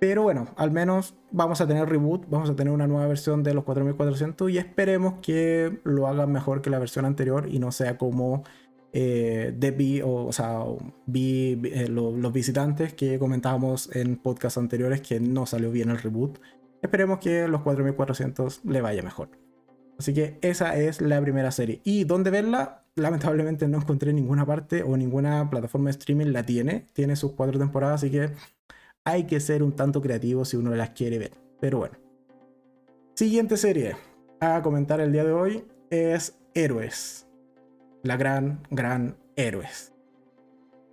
[0.00, 3.52] Pero bueno, al menos vamos a tener reboot, vamos a tener una nueva versión de
[3.52, 7.98] los 4400 y esperemos que lo hagan mejor que la versión anterior y no sea
[7.98, 8.42] como
[8.94, 10.64] eh, Debbie o, o sea,
[11.04, 16.38] vi, eh, los visitantes que comentábamos en podcasts anteriores que no salió bien el reboot.
[16.80, 19.28] Esperemos que los 4400 le vaya mejor.
[19.98, 21.82] Así que esa es la primera serie.
[21.84, 22.80] ¿Y dónde verla?
[22.96, 26.86] lamentablemente no encontré ninguna parte o ninguna plataforma de streaming la tiene.
[26.92, 28.30] Tiene sus cuatro temporadas, así que
[29.04, 31.32] hay que ser un tanto creativo si uno las quiere ver.
[31.60, 31.96] Pero bueno.
[33.14, 33.96] Siguiente serie
[34.40, 37.26] a comentar el día de hoy es Héroes.
[38.02, 39.92] La gran, gran Héroes.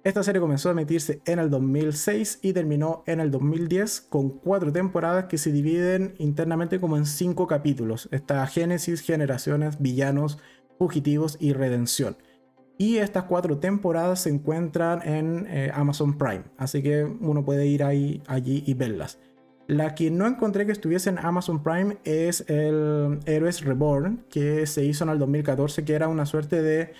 [0.04, 4.72] Esta serie comenzó a emitirse en el 2006 y terminó en el 2010 con cuatro
[4.72, 8.08] temporadas que se dividen internamente como en cinco capítulos.
[8.12, 10.38] Está Génesis, Generaciones, Villanos,
[10.78, 12.16] Fugitivos y Redención.
[12.78, 17.84] Y estas cuatro temporadas se encuentran en eh, Amazon Prime, así que uno puede ir
[17.84, 19.20] ahí, allí y verlas.
[19.68, 24.86] La que no encontré que estuviese en Amazon Prime es el Héroes Reborn, que se
[24.86, 26.94] hizo en el 2014, que era una suerte de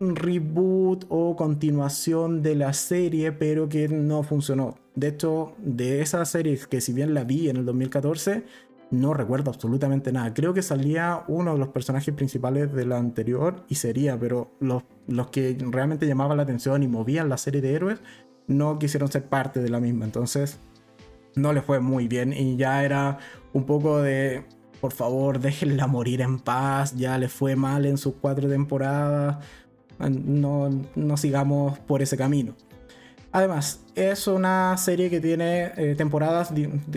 [0.00, 4.78] reboot o continuación de la serie, pero que no funcionó.
[4.94, 8.44] De hecho, de esa serie que si bien la vi en el 2014,
[8.90, 10.34] no recuerdo absolutamente nada.
[10.34, 14.82] Creo que salía uno de los personajes principales de la anterior y sería, pero los,
[15.06, 18.00] los que realmente llamaban la atención y movían la serie de héroes
[18.46, 20.04] no quisieron ser parte de la misma.
[20.04, 20.58] Entonces,
[21.36, 23.18] no le fue muy bien y ya era
[23.52, 24.44] un poco de
[24.80, 29.44] por favor, déjenla morir en paz, ya le fue mal en sus cuatro temporadas,
[29.98, 32.54] no, no sigamos por ese camino.
[33.32, 36.52] Además, es una serie que tiene eh, temporadas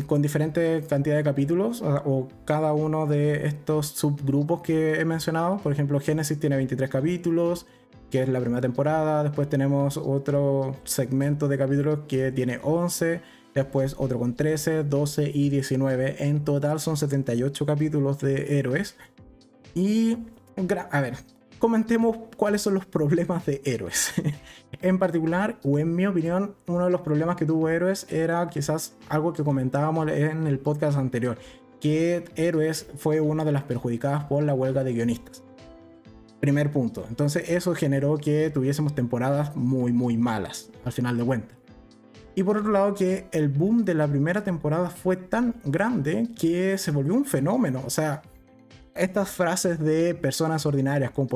[0.07, 5.57] con diferente cantidad de capítulos, o, cada uno de estos subgrupos que he mencionado.
[5.57, 7.67] Por ejemplo, Genesis tiene 23 capítulos,
[8.09, 9.21] que es la primera temporada.
[9.23, 13.21] Después tenemos otro segmento de capítulos que tiene 11.
[13.53, 16.23] Después otro con 13, 12 y 19.
[16.27, 18.95] En total son 78 capítulos de héroes.
[19.75, 20.17] Y,
[20.91, 21.15] a ver,
[21.63, 24.11] comentemos cuáles son los problemas de Héroes.
[24.81, 28.97] en particular, o en mi opinión, uno de los problemas que tuvo Héroes era quizás
[29.07, 31.37] algo que comentábamos en el podcast anterior,
[31.79, 35.41] que Héroes fue una de las perjudicadas por la huelga de guionistas.
[36.41, 37.05] Primer punto.
[37.07, 41.57] Entonces eso generó que tuviésemos temporadas muy, muy malas, al final de cuentas.
[42.35, 46.77] Y por otro lado, que el boom de la primera temporada fue tan grande que
[46.77, 47.83] se volvió un fenómeno.
[47.85, 48.21] O sea,
[48.95, 51.27] estas frases de personas ordinarias con,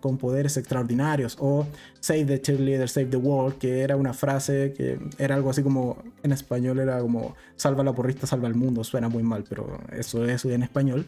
[0.00, 1.66] con poderes extraordinarios o
[2.00, 5.96] Save the cheerleader, save the world, que era una frase que era algo así como
[6.22, 10.24] en español era como salva la porrista, salva el mundo, suena muy mal, pero eso
[10.26, 11.06] es en español.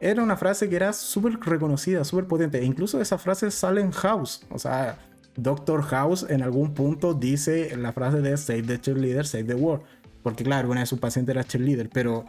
[0.00, 2.58] Era una frase que era súper reconocida, súper potente.
[2.58, 4.40] E incluso esa frase sale en House.
[4.50, 4.98] O sea,
[5.36, 9.84] Doctor House en algún punto dice la frase de Save the cheerleader, save the world.
[10.22, 12.24] Porque claro, una de sus pacientes era cheerleader, pero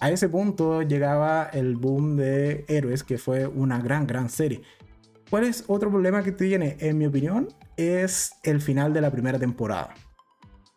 [0.00, 4.62] a ese punto llegaba el boom de Héroes, que fue una gran, gran serie.
[5.30, 6.76] ¿Cuál es otro problema que tiene?
[6.80, 9.94] En mi opinión, es el final de la primera temporada.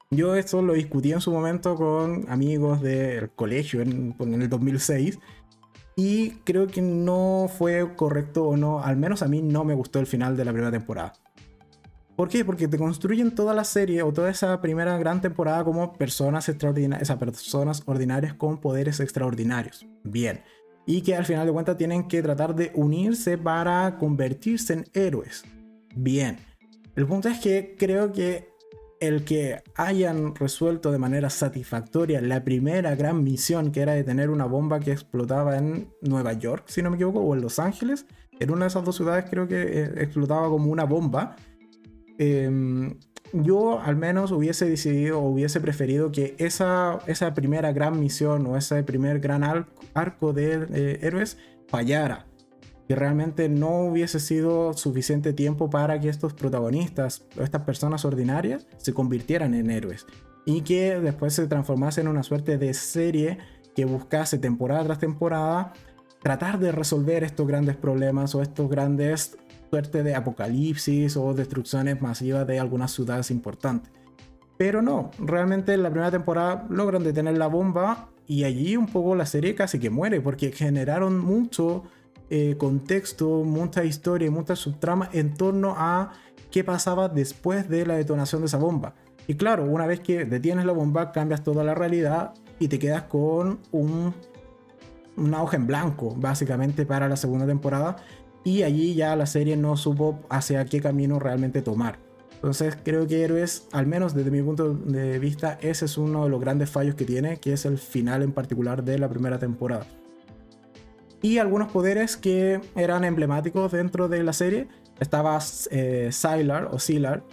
[0.09, 5.17] Yo esto lo discutí en su momento con amigos del colegio en, en el 2006
[5.95, 9.99] y creo que no fue correcto o no, al menos a mí no me gustó
[9.99, 11.13] el final de la primera temporada.
[12.15, 12.45] ¿Por qué?
[12.45, 17.11] Porque te construyen toda la serie o toda esa primera gran temporada como personas extraordinarias,
[17.15, 19.85] personas ordinarias con poderes extraordinarios.
[20.03, 20.41] Bien.
[20.85, 25.45] Y que al final de cuentas tienen que tratar de unirse para convertirse en héroes.
[25.95, 26.37] Bien.
[26.95, 28.51] El punto es que creo que
[28.99, 34.29] el que hayan resuelto de manera satisfactoria la primera gran misión que era de tener
[34.29, 38.05] una bomba que explotaba en Nueva York, si no me equivoco, o en Los Ángeles,
[38.39, 41.35] en una de esas dos ciudades creo que eh, explotaba como una bomba
[42.23, 42.99] Em,
[43.33, 48.55] yo al menos hubiese decidido o hubiese preferido que esa, esa primera gran misión o
[48.55, 49.43] ese primer gran
[49.95, 52.27] arco de héroes fallara.
[52.87, 58.67] Que realmente no hubiese sido suficiente tiempo para que estos protagonistas o estas personas ordinarias
[58.77, 60.05] se convirtieran en héroes.
[60.45, 63.39] Y que después se transformase en una suerte de serie
[63.73, 65.73] que buscase temporada tras temporada
[66.21, 69.39] tratar de resolver estos grandes problemas o estos grandes
[69.71, 73.89] suerte de apocalipsis o destrucciones masivas de algunas ciudades importantes.
[74.57, 79.15] Pero no, realmente en la primera temporada logran detener la bomba y allí un poco
[79.15, 81.83] la serie casi que muere porque generaron mucho
[82.29, 86.11] eh, contexto, mucha historia y mucha subtrama en torno a
[86.51, 88.93] qué pasaba después de la detonación de esa bomba.
[89.25, 93.03] Y claro, una vez que detienes la bomba cambias toda la realidad y te quedas
[93.03, 94.13] con un,
[95.15, 97.95] una hoja en blanco básicamente para la segunda temporada
[98.43, 101.99] y allí ya la serie no supo hacia qué camino realmente tomar.
[102.33, 106.29] Entonces creo que Héroes, al menos desde mi punto de vista, ese es uno de
[106.29, 109.85] los grandes fallos que tiene, que es el final en particular de la primera temporada.
[111.21, 114.67] Y algunos poderes que eran emblemáticos dentro de la serie.
[114.99, 115.37] Estaba
[115.69, 116.09] eh,
[116.71, 117.23] o Sylar,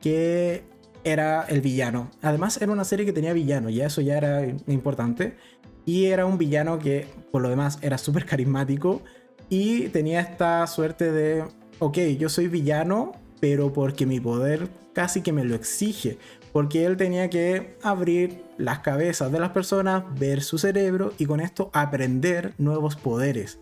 [0.00, 0.64] que
[1.04, 2.10] era el villano.
[2.22, 5.36] Además era una serie que tenía villano, y eso ya era importante.
[5.84, 9.02] Y era un villano que por lo demás era súper carismático
[9.48, 11.44] y tenía esta suerte de
[11.78, 16.18] ok, yo soy villano, pero porque mi poder casi que me lo exige.
[16.52, 21.40] Porque él tenía que abrir las cabezas de las personas, ver su cerebro y con
[21.40, 23.58] esto aprender nuevos poderes.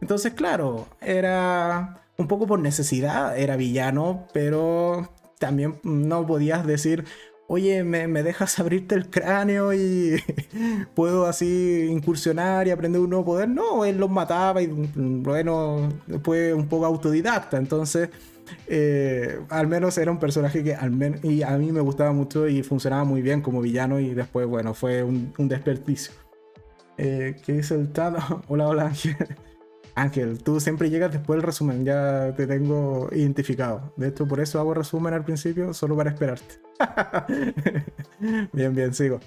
[0.00, 7.04] Entonces, claro, era un poco por necesidad, era villano, pero también no podías decir,
[7.48, 10.16] oye, me, dejas abrirte el cráneo y
[10.94, 13.48] puedo así incursionar y aprender un nuevo poder.
[13.48, 15.88] No, él los mataba y bueno,
[16.22, 17.56] fue un poco autodidacta.
[17.56, 18.10] Entonces,
[18.66, 22.62] eh, al menos era un personaje que al y a mí me gustaba mucho y
[22.62, 26.12] funcionaba muy bien como villano y después, bueno, fue un, desperdicio.
[26.98, 28.42] Eh, ¿Qué dice el Tano?
[28.48, 29.16] Hola, hola Ángel.
[29.96, 33.94] Ángel, tú siempre llegas después del resumen, ya te tengo identificado.
[33.96, 36.60] De hecho, por eso hago resumen al principio, solo para esperarte.
[38.52, 39.20] bien, bien, sigo.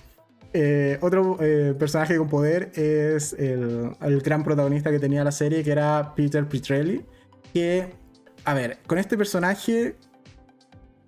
[0.54, 5.64] Eh, otro eh, personaje con poder es el, el, gran protagonista que tenía la serie,
[5.64, 7.04] que era Peter Pitrelli.
[7.52, 7.92] Que,
[8.46, 9.96] a ver, con este personaje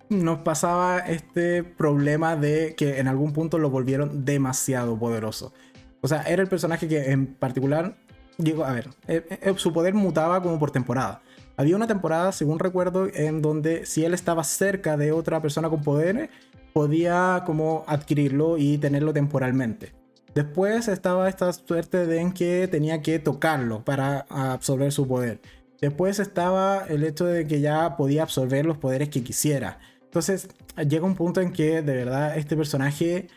[0.08, 5.52] nos pasaba este problema de que en algún punto lo volvieron demasiado poderoso.
[6.00, 7.96] O sea, era el personaje que en particular
[8.42, 11.22] Digo, a ver, eh, eh, su poder mutaba como por temporada.
[11.56, 15.82] Había una temporada, según recuerdo, en donde si él estaba cerca de otra persona con
[15.82, 16.28] poder,
[16.72, 19.92] podía como adquirirlo y tenerlo temporalmente.
[20.34, 25.40] Después estaba esta suerte de en que tenía que tocarlo para absorber su poder.
[25.80, 29.78] Después estaba el hecho de que ya podía absorber los poderes que quisiera.
[30.02, 30.48] Entonces
[30.88, 33.28] llega un punto en que de verdad este personaje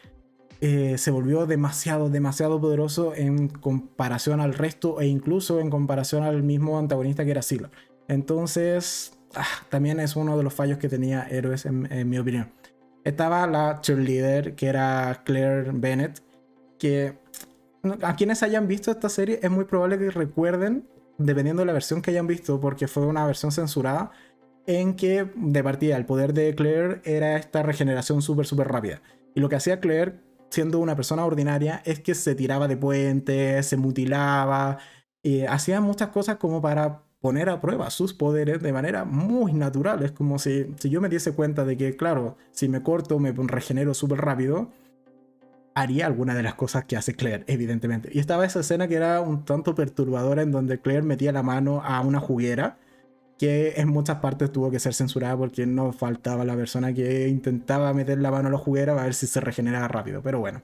[0.67, 6.41] eh, se volvió demasiado, demasiado poderoso en comparación al resto e incluso en comparación al
[6.41, 7.69] mismo antagonista que era Sila.
[8.08, 12.51] Entonces, ah, también es uno de los fallos que tenía Héroes en, mi opinión.
[13.04, 16.23] Estaba la cheerleader que era Claire Bennett,
[16.80, 17.19] que
[18.01, 22.01] a quienes hayan visto esta serie es muy probable que recuerden, dependiendo de la versión
[22.01, 24.10] que hayan visto, porque fue una versión censurada,
[24.65, 29.04] en que de partida el poder de Claire era esta regeneración súper, súper rápida.
[29.36, 33.65] Y lo que hacía Claire siendo una persona ordinaria es que se tiraba de puentes,
[33.65, 34.77] se mutilaba,
[35.21, 40.03] y hacía muchas cosas como para poner a prueba sus poderes de manera muy natural.
[40.03, 43.31] Es como si, si yo me diese cuenta de que, claro, si me corto me
[43.31, 44.69] regenero súper rápido,
[45.73, 48.10] haría alguna de las cosas que hace Claire, evidentemente.
[48.13, 51.81] Y estaba esa escena que era un tanto perturbadora en donde Claire metía la mano
[51.84, 52.77] a una juguera
[53.38, 57.93] que en muchas partes tuvo que ser censurada porque no faltaba la persona que intentaba
[57.93, 60.21] meter la mano a la juguera para ver si se regeneraba rápido.
[60.21, 60.62] Pero bueno,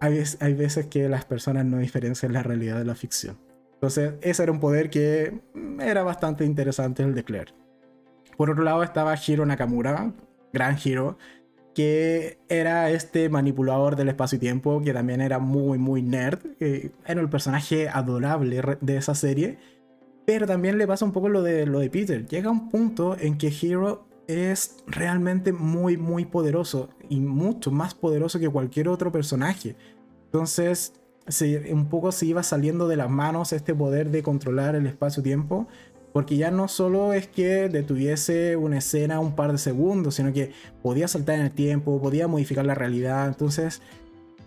[0.00, 3.38] hay, hay veces que las personas no diferencian la realidad de la ficción.
[3.74, 5.40] Entonces, ese era un poder que
[5.80, 7.52] era bastante interesante el de Claire.
[8.36, 10.12] Por otro lado estaba Hiro Nakamura,
[10.52, 11.18] gran Hiro,
[11.74, 16.38] que era este manipulador del espacio y tiempo, que también era muy, muy nerd.
[16.60, 19.58] era el personaje adorable de esa serie
[20.26, 22.26] pero también le pasa un poco lo de, lo de Peter.
[22.26, 28.38] Llega un punto en que Hero es realmente muy, muy poderoso y mucho más poderoso
[28.38, 29.76] que cualquier otro personaje.
[30.26, 30.94] Entonces,
[31.70, 35.66] un poco se iba saliendo de las manos este poder de controlar el espacio-tiempo,
[36.12, 40.52] porque ya no solo es que detuviese una escena un par de segundos, sino que
[40.82, 43.26] podía saltar en el tiempo, podía modificar la realidad.
[43.26, 43.82] Entonces,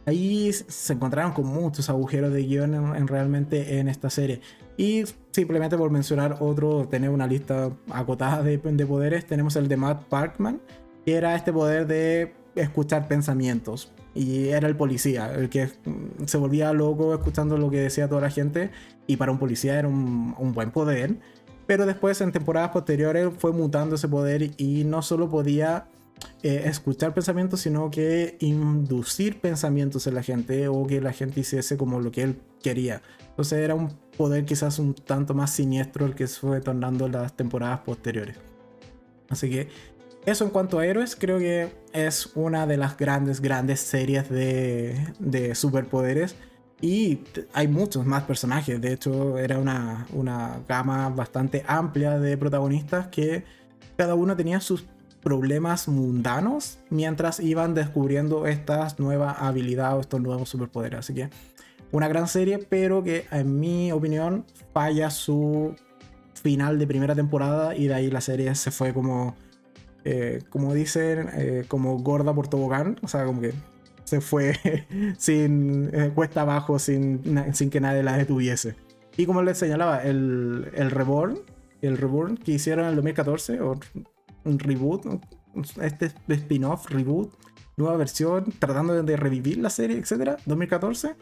[0.05, 4.39] ahí se encontraron con muchos agujeros de guion en, realmente en esta serie.
[4.77, 5.03] Y
[5.37, 10.59] simplemente por mencionar otro, tener una lista acotada de, poderes, tenemos el de Matt Parkman,
[11.05, 13.91] que era este poder de escuchar pensamientos.
[14.15, 15.69] Y era el policía, el que
[16.25, 18.71] se volvía loco escuchando lo que decía toda la gente.
[19.05, 21.17] Y para un policía era un, un buen poder.
[21.67, 25.85] Pero después en temporadas posteriores fue mutando ese poder y no solo podía
[26.43, 31.77] eh, escuchar pensamientos, sino que inducir pensamientos en la gente o que la gente hiciese
[31.77, 33.01] como lo que él quería.
[33.29, 37.35] Entonces era un poder quizás un tanto más siniestro el que se fue tornando las
[37.35, 38.37] temporadas posteriores.
[39.29, 39.67] Así que
[40.25, 45.13] eso en cuanto a héroes, creo que es una de las grandes, grandes series de,
[45.19, 46.35] de superpoderes.
[46.81, 47.21] Y
[47.53, 48.79] hay muchos más personajes.
[48.79, 53.45] De hecho, era una, una gama bastante amplia de protagonistas que
[53.95, 54.85] cada uno tenía sus
[55.27, 60.99] problemas mundanos mientras iban descubriendo estas nuevas habilidades o estos nuevos superpoderes.
[60.99, 61.29] Así que
[61.91, 65.75] una gran serie, pero que en mi opinión falla su
[66.41, 69.35] final de primera temporada y de ahí la serie se fue como,
[70.05, 73.51] eh, como dicen, eh, como gorda por tobogán, o sea, como que
[74.05, 74.57] se fue
[75.17, 77.21] sin eh, cuesta abajo, sin,
[77.53, 78.75] sin que nadie la detuviese.
[79.17, 81.37] Y como les señalaba, el, el Reborn,
[81.81, 83.77] el Reborn que hicieron en el 2014, o
[84.47, 85.05] un reboot,
[85.81, 87.33] este spin-off, reboot,
[87.77, 91.15] nueva versión, tratando de revivir la serie, etcétera, 2014.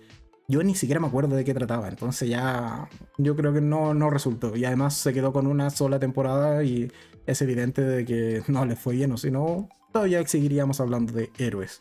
[0.47, 1.89] yo ni siquiera me acuerdo de qué trataba.
[1.89, 4.55] Entonces ya yo creo que no, no resultó.
[4.55, 6.91] Y además se quedó con una sola temporada y
[7.25, 11.31] es evidente de que no le fue bien o si no, todavía seguiríamos hablando de
[11.37, 11.79] héroes.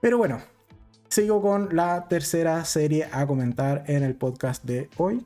[0.00, 0.40] Pero bueno,
[1.08, 5.24] sigo con la tercera serie a comentar en el podcast de hoy.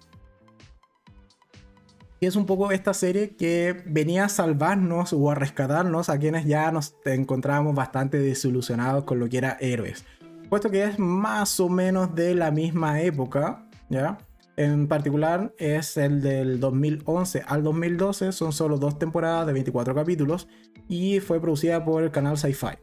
[2.21, 6.45] Y es un poco esta serie que venía a salvarnos o a rescatarnos a quienes
[6.45, 10.05] ya nos encontrábamos bastante desilusionados con lo que era héroes
[10.51, 14.19] puesto que es más o menos de la misma época, ¿ya?
[14.57, 20.49] En particular es el del 2011 al 2012, son solo dos temporadas de 24 capítulos
[20.89, 22.79] y fue producida por el canal Sci-Fi.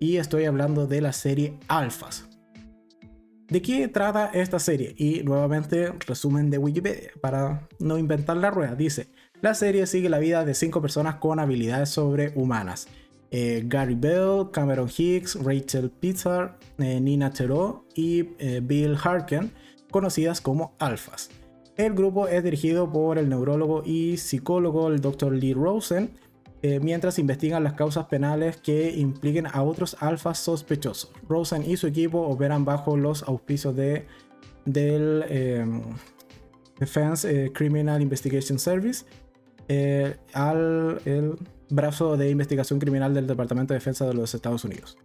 [0.00, 2.33] Y estoy hablando de la serie Alphas.
[3.48, 4.94] ¿De qué trata esta serie?
[4.96, 8.74] Y nuevamente resumen de Wikipedia, para no inventar la rueda.
[8.74, 9.08] Dice,
[9.42, 12.88] la serie sigue la vida de cinco personas con habilidades sobrehumanas
[13.36, 19.50] eh, Gary Bell, Cameron Hicks, Rachel Pizzard, eh, Nina Cheró y eh, Bill Harken,
[19.90, 21.30] conocidas como alfas.
[21.76, 25.32] El grupo es dirigido por el neurólogo y psicólogo Dr.
[25.32, 26.10] Lee Rosen,
[26.80, 31.10] mientras investigan las causas penales que impliquen a otros alfas sospechosos.
[31.28, 34.06] Rosen y su equipo operan bajo los auspicios de,
[34.64, 35.82] del em,
[36.78, 39.04] Defense Criminal Investigation Service,
[40.32, 41.36] al el
[41.70, 44.96] brazo de investigación criminal del Departamento de Defensa de los Estados Unidos.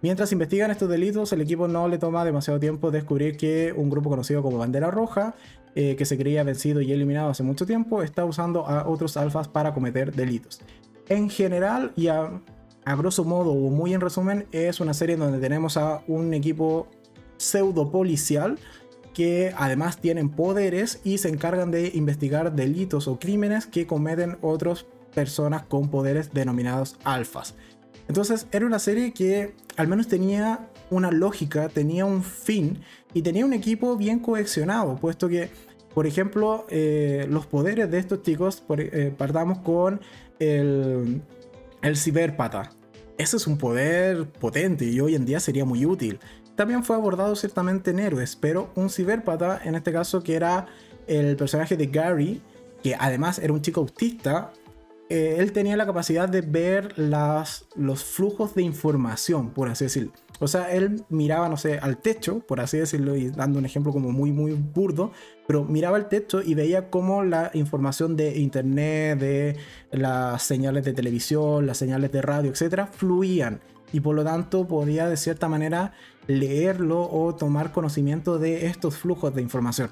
[0.00, 4.10] Mientras investigan estos delitos, el equipo no le toma demasiado tiempo descubrir que un grupo
[4.10, 5.34] conocido como Bandera Roja,
[5.74, 9.48] eh, que se creía vencido y eliminado hace mucho tiempo, está usando a otros alfas
[9.48, 10.60] para cometer delitos.
[11.08, 12.30] En general, y a,
[12.84, 16.86] a grosso modo o muy en resumen, es una serie donde tenemos a un equipo
[17.36, 18.58] pseudo policial
[19.14, 24.86] que además tienen poderes y se encargan de investigar delitos o crímenes que cometen otros
[25.12, 27.56] personas con poderes denominados alfas.
[28.08, 32.80] Entonces era una serie que al menos tenía una lógica, tenía un fin
[33.14, 35.50] y tenía un equipo bien cohesionado, puesto que,
[35.94, 40.00] por ejemplo, eh, los poderes de estos chicos, eh, partamos con
[40.38, 41.22] el,
[41.82, 42.70] el ciberpata.
[43.18, 46.18] Ese es un poder potente y hoy en día sería muy útil.
[46.54, 50.66] También fue abordado ciertamente en héroes, pero un ciberpata, en este caso que era
[51.06, 52.42] el personaje de Gary,
[52.82, 54.52] que además era un chico autista,
[55.10, 60.12] eh, él tenía la capacidad de ver los flujos de información, por así decirlo.
[60.40, 63.92] O sea, él miraba, no sé, al techo, por así decirlo, y dando un ejemplo
[63.92, 65.10] como muy, muy burdo,
[65.46, 69.56] pero miraba al techo y veía cómo la información de internet, de
[69.90, 73.60] las señales de televisión, las señales de radio, etcétera, fluían.
[73.92, 75.92] Y por lo tanto podía de cierta manera
[76.26, 79.90] leerlo o tomar conocimiento de estos flujos de información.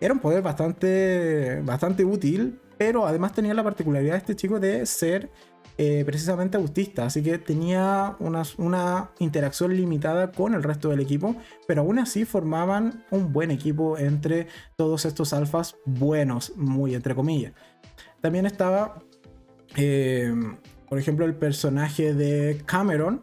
[0.00, 4.84] Era un poder bastante, bastante útil, pero además tenía la particularidad de este chico de
[4.86, 5.30] ser
[5.78, 11.36] eh, precisamente autista, así que tenía una, una, interacción limitada con el resto del equipo,
[11.66, 14.46] pero aún así formaban un buen equipo entre
[14.76, 17.52] todos estos alfas buenos, muy entre comillas.
[18.22, 19.02] También estaba,
[19.76, 20.34] eh,
[20.88, 23.20] por ejemplo, el personaje de Cameron,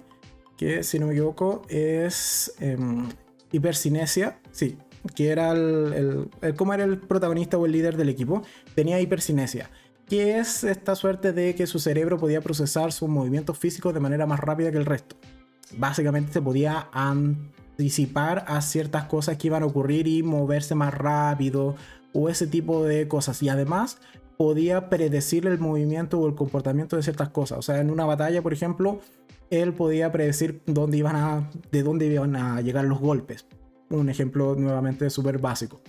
[0.56, 3.10] que si no me equivoco es em,
[3.52, 4.78] hipercinesia, sí,
[5.16, 8.44] que era el, como era el protagonista o el líder del equipo,
[8.76, 9.70] tenía hipercinesia,
[10.08, 14.26] que es esta suerte de que su cerebro podía procesar sus movimientos físicos de manera
[14.26, 15.16] más rápida que el resto.
[15.78, 21.76] Básicamente se podía anticipar a ciertas cosas que iban a ocurrir y moverse más rápido
[22.14, 23.42] o ese tipo de cosas.
[23.42, 23.98] Y además
[24.38, 27.58] podía predecir el movimiento o el comportamiento de ciertas cosas.
[27.58, 29.00] O sea, en una batalla, por ejemplo,
[29.50, 33.46] él podía predecir dónde iban a, de dónde iban a llegar los golpes
[33.94, 35.82] un ejemplo nuevamente súper básico.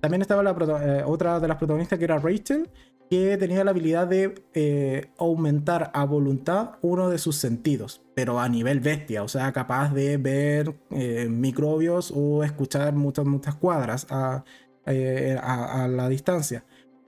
[0.00, 0.42] También estaba
[0.82, 2.68] eh, otra de las protagonistas que era Rachel,
[3.08, 8.48] que tenía la habilidad de eh, aumentar a voluntad uno de sus sentidos, pero a
[8.48, 14.44] nivel bestia, o sea, capaz de ver eh, microbios o escuchar muchas, muchas cuadras a,
[14.84, 16.64] a, la distancia.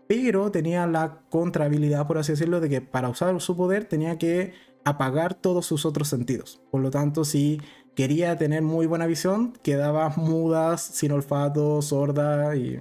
[0.08, 4.52] Pero tenía la contrahabilidad, por así decirlo, de que para usar su poder tenía que
[4.84, 6.62] apagar todos sus otros sentidos.
[6.70, 7.60] Por lo tanto, si
[7.96, 12.78] quería tener muy buena visión, quedaba muda, sin olfato, sorda y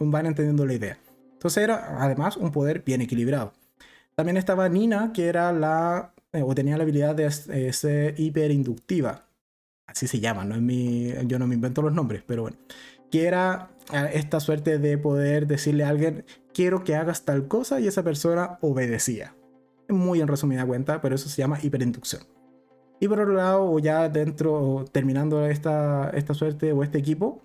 [0.00, 0.98] van entendiendo la idea.
[1.34, 3.52] Entonces era además un poder bien equilibrado.
[4.16, 9.26] También estaba Nina, que era la, eh, o tenía la habilidad de eh, ser hiperinductiva.
[9.86, 12.56] Así se llama, no es mi, yo no me invento los nombres, pero bueno.
[13.10, 16.24] Que era eh, esta suerte de poder decirle a alguien,
[16.54, 19.34] quiero que hagas tal cosa y esa persona obedecía.
[19.88, 22.22] Muy en resumida cuenta, pero eso se llama hiperinducción.
[23.00, 27.42] Y por otro lado, ya dentro, terminando esta, esta suerte o este equipo,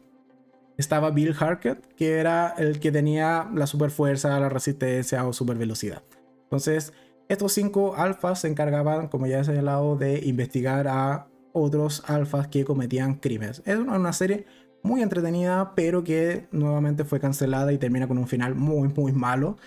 [0.78, 5.58] estaba Bill Harkett, que era el que tenía la super fuerza, la resistencia o super
[5.58, 6.04] velocidad.
[6.44, 6.92] Entonces,
[7.30, 12.66] estos cinco alfas se encargaban, como ya he señalado, de investigar a otros alfas que
[12.66, 13.64] cometían crímenes.
[13.66, 14.46] Es una serie
[14.84, 19.58] muy entretenida, pero que nuevamente fue cancelada y termina con un final muy, muy malo.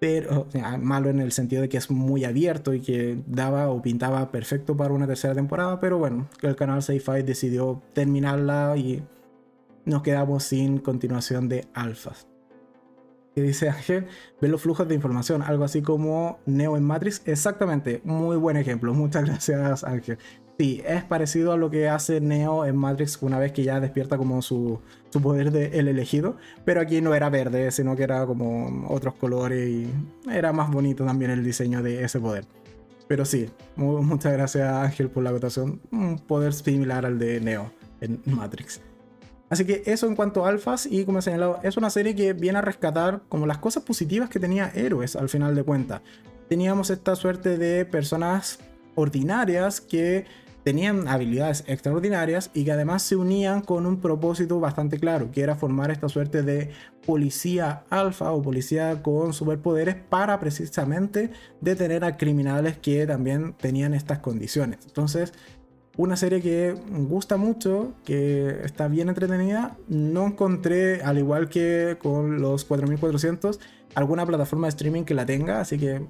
[0.00, 0.48] Pero
[0.80, 4.76] malo en el sentido de que es muy abierto y que daba o pintaba perfecto
[4.76, 5.78] para una tercera temporada.
[5.78, 9.02] Pero bueno, el canal Sci-Fi decidió terminarla y
[9.84, 12.26] nos quedamos sin continuación de alfas.
[13.34, 14.06] Que dice Ángel,
[14.40, 17.22] ve los flujos de información, algo así como Neo en Matrix.
[17.26, 18.94] Exactamente, muy buen ejemplo.
[18.94, 20.18] Muchas gracias, Ángel.
[20.60, 24.18] Sí, es parecido a lo que hace Neo en Matrix una vez que ya despierta
[24.18, 24.78] como su,
[25.10, 26.36] poder de el elegido,
[26.66, 29.90] pero aquí no era verde, sino que era como otros colores y
[30.30, 32.44] era más bonito también el diseño de ese poder.
[33.08, 35.80] Pero sí, muchas gracias Ángel por la votación.
[35.92, 38.82] Un poder similar al de Neo en Matrix.
[39.48, 42.34] Así que eso en cuanto a alfas y como he señalado, es una serie que
[42.34, 46.02] viene a rescatar como las cosas positivas que tenía Héroes al final de cuentas.
[46.50, 48.58] Teníamos esta suerte de personas
[48.94, 50.26] ordinarias que
[50.62, 55.56] tenían habilidades extraordinarias y que además se unían con un propósito bastante claro, que era
[55.56, 56.70] formar esta suerte de
[57.06, 61.30] policía alfa o policía con superpoderes para precisamente
[61.60, 64.80] detener a criminales que también tenían estas condiciones.
[64.86, 65.32] Entonces,
[65.96, 69.76] una serie que gusta mucho, que está bien entretenida.
[69.88, 73.60] No encontré, al igual que con los 4400,
[73.94, 76.06] alguna plataforma de streaming que la tenga, así que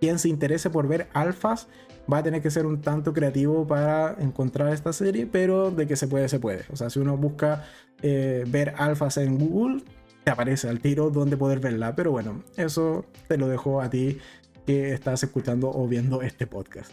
[0.00, 1.68] quien se interese por ver alfas
[2.10, 5.96] va a tener que ser un tanto creativo para encontrar esta serie, pero de que
[5.96, 6.64] se puede, se puede.
[6.70, 7.64] O sea, si uno busca
[8.02, 9.82] eh, ver alfas en Google,
[10.24, 11.94] te aparece al tiro donde poder verla.
[11.94, 14.18] Pero bueno, eso te lo dejo a ti
[14.66, 16.92] que estás escuchando o viendo este podcast.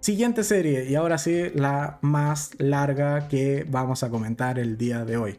[0.00, 5.16] Siguiente serie, y ahora sí, la más larga que vamos a comentar el día de
[5.16, 5.38] hoy.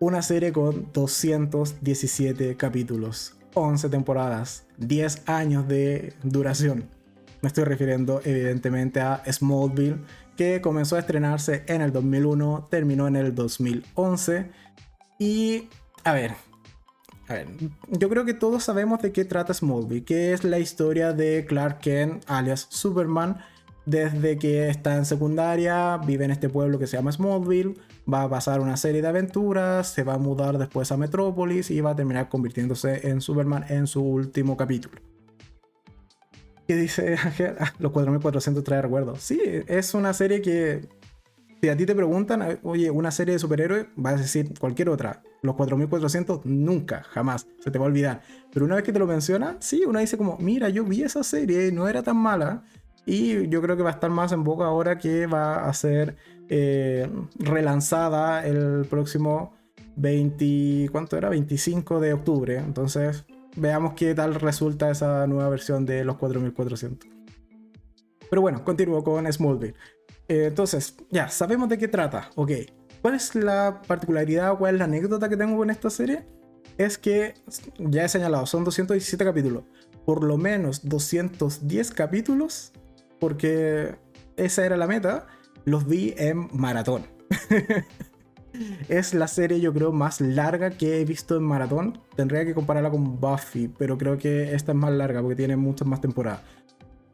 [0.00, 6.97] Una serie con 217 capítulos, 11 temporadas, 10 años de duración.
[7.40, 9.98] Me estoy refiriendo evidentemente a Smallville,
[10.36, 14.50] que comenzó a estrenarse en el 2001, terminó en el 2011.
[15.18, 15.68] Y,
[16.04, 16.34] a ver,
[17.28, 17.46] a ver,
[17.90, 21.80] yo creo que todos sabemos de qué trata Smallville, que es la historia de Clark
[21.80, 23.38] Kent, alias Superman,
[23.84, 27.74] desde que está en secundaria, vive en este pueblo que se llama Smallville,
[28.12, 31.80] va a pasar una serie de aventuras, se va a mudar después a Metrópolis y
[31.80, 35.00] va a terminar convirtiéndose en Superman en su último capítulo
[36.68, 37.16] que dice
[37.58, 39.22] ah, los 4400 trae recuerdos.
[39.22, 40.86] Sí, es una serie que
[41.60, 45.22] si a ti te preguntan, oye, una serie de superhéroes, vas a decir cualquier otra.
[45.42, 48.20] Los 4400 nunca, jamás, se te va a olvidar.
[48.52, 51.24] Pero una vez que te lo mencionan, sí, uno dice como, mira, yo vi esa
[51.24, 52.62] serie no era tan mala.
[53.06, 56.16] Y yo creo que va a estar más en boca ahora que va a ser
[56.50, 57.08] eh,
[57.38, 59.54] relanzada el próximo
[59.96, 61.30] 20, ¿cuánto era?
[61.30, 62.58] 25 de octubre.
[62.58, 63.24] Entonces,
[63.56, 67.08] veamos qué tal resulta esa nueva versión de los 4400.
[68.30, 69.74] Pero bueno, continúo con Smallville.
[70.28, 72.30] Eh, entonces, ya, sabemos de qué trata.
[72.34, 72.52] Ok,
[73.00, 76.26] ¿cuál es la particularidad cuál es la anécdota que tengo con esta serie?
[76.76, 77.34] Es que,
[77.78, 79.64] ya he señalado, son 217 capítulos.
[80.04, 82.72] Por lo menos 210 capítulos,
[83.18, 83.96] porque
[84.36, 85.26] esa era la meta,
[85.64, 87.06] los vi en maratón.
[88.88, 92.00] es la serie, yo creo, más larga que he visto en maratón.
[92.16, 95.86] Tendría que compararla con Buffy, pero creo que esta es más larga porque tiene muchas
[95.86, 96.40] más temporadas.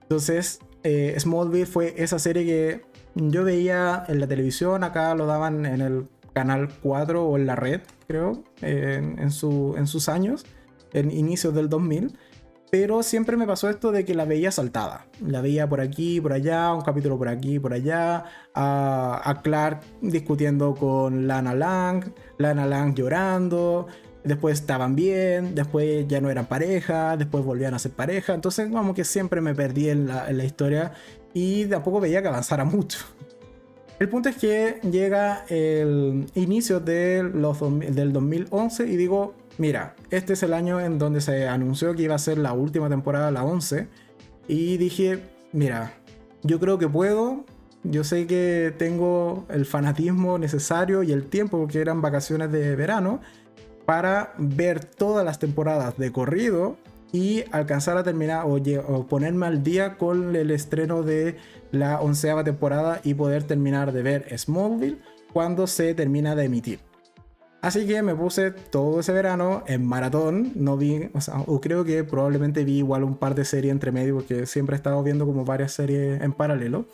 [0.03, 2.83] Entonces, eh, Smallville fue esa serie que
[3.15, 4.85] yo veía en la televisión.
[4.85, 10.09] Acá lo daban en el canal 4 o en la red, creo, en, en sus
[10.09, 10.45] años,
[10.93, 12.17] en inicios del 2000
[12.71, 15.07] pero siempre me pasó esto de que la veía saltada.
[15.25, 20.75] La veía por aquí, por allá, un capítulo por aquí, por allá, a, Clark discutiendo
[20.75, 23.87] con Lana Lang, Lana Lang llorando,
[24.25, 28.95] después estaban bien, después ya no eran pareja, después volvían a ser pareja, entonces como
[28.95, 30.93] que siempre me perdí en la, historia
[31.33, 32.99] y tampoco veía que avanzara mucho.
[34.01, 40.53] El punto es que llega el inicio del 2011 y digo, mira, este es el
[40.53, 43.89] año en donde se anunció que iba a ser la última temporada, la 11.
[44.49, 45.21] Y dije,
[45.53, 45.95] mira,
[46.43, 47.45] yo creo que puedo.
[47.83, 53.21] Yo sé que tengo el fanatismo necesario y el tiempo, porque eran vacaciones de verano,
[53.85, 56.79] para ver todas las temporadas de corrido
[57.13, 61.37] y alcanzar a terminar o, o, ponerme al día con el estreno de
[61.71, 64.99] la onceava temporada y poder terminar de ver Smallville
[65.33, 66.94] cuando se termina de emitir.
[67.65, 70.53] Así que me puse todo ese verano en maratón.
[70.55, 73.91] No vi, o, sea, o creo que probablemente vi igual un par de series entre
[73.91, 76.85] medio, porque siempre he estado viendo como varias series en paralelo.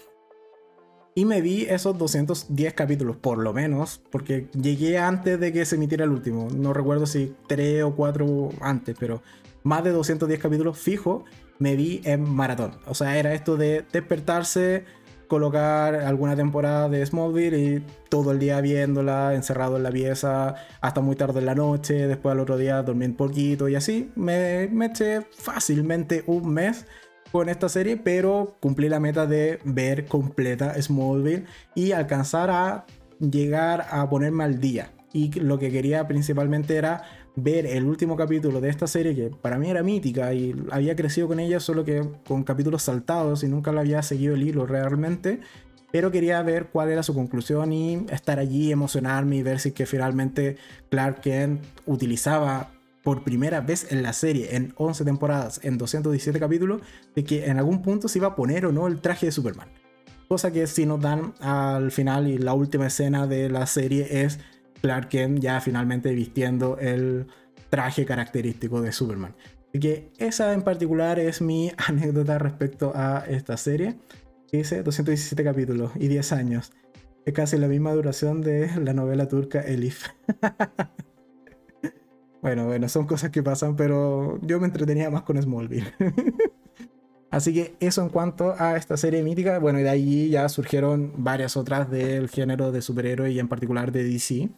[1.16, 5.74] Y me vi esos 210 capítulos, por lo menos, porque llegué antes de que se
[5.74, 6.46] emitiera el último.
[6.54, 9.22] No recuerdo si 3 o 4 antes, pero
[9.64, 11.24] más de 210 capítulos fijo
[11.58, 12.76] me vi en maratón.
[12.86, 14.84] O sea, era esto de despertarse
[15.30, 21.00] colocar alguna temporada de Smallville y todo el día viéndola, encerrado en la pieza, hasta
[21.00, 24.10] muy tarde en la noche, después al otro día dormir poquito y así.
[24.16, 24.90] Me, me
[25.30, 26.84] fácilmente un mes
[27.30, 31.44] con esta serie, pero cumplí la meta de ver completa Smallville
[31.76, 32.86] y alcanzar a
[33.20, 34.90] llegar a ponerme al día.
[35.12, 37.04] Y lo que quería principalmente era
[37.36, 41.28] ver el último capítulo de esta serie que para mí era mítica y había crecido
[41.28, 45.40] con ella solo que con capítulos saltados y nunca la había seguido el hilo realmente
[45.92, 49.86] pero quería ver cuál era su conclusión y estar allí, emocionarme y ver si que
[49.86, 50.56] finalmente
[50.88, 52.70] Clark Kent utilizaba
[53.02, 56.82] por primera vez en la serie, en 11 temporadas, en 217 capítulos,
[57.14, 59.68] de que en algún punto se iba a poner o no el traje de Superman.
[60.28, 64.38] Cosa que si nos dan al final y la última escena de la serie es
[64.80, 67.26] Clark Kent ya finalmente vistiendo el
[67.70, 69.34] traje característico de Superman.
[69.68, 73.96] Así que esa en particular es mi anécdota respecto a esta serie.
[74.52, 76.72] Dice 217 capítulos y 10 años.
[77.24, 80.08] Es casi la misma duración de la novela turca Elif.
[82.42, 85.92] bueno, bueno, son cosas que pasan, pero yo me entretenía más con Smallville.
[87.30, 89.60] Así que eso en cuanto a esta serie mítica.
[89.60, 93.92] Bueno, y de ahí ya surgieron varias otras del género de superhéroe y en particular
[93.92, 94.50] de DC.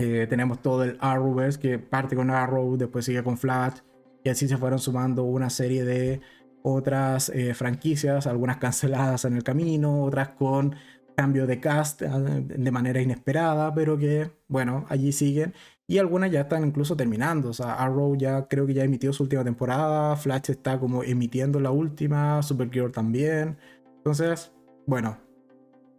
[0.00, 3.80] Eh, tenemos todo el Arrowverse que parte con Arrow, después sigue con Flash,
[4.24, 6.22] y así se fueron sumando una serie de
[6.62, 10.74] otras eh, franquicias, algunas canceladas en el camino, otras con
[11.16, 15.52] cambio de cast ah, de manera inesperada, pero que, bueno, allí siguen.
[15.86, 17.50] Y algunas ya están incluso terminando.
[17.50, 21.60] O sea, Arrow ya creo que ya emitió su última temporada, Flash está como emitiendo
[21.60, 23.58] la última, Supergirl también.
[23.98, 24.52] Entonces,
[24.86, 25.18] bueno,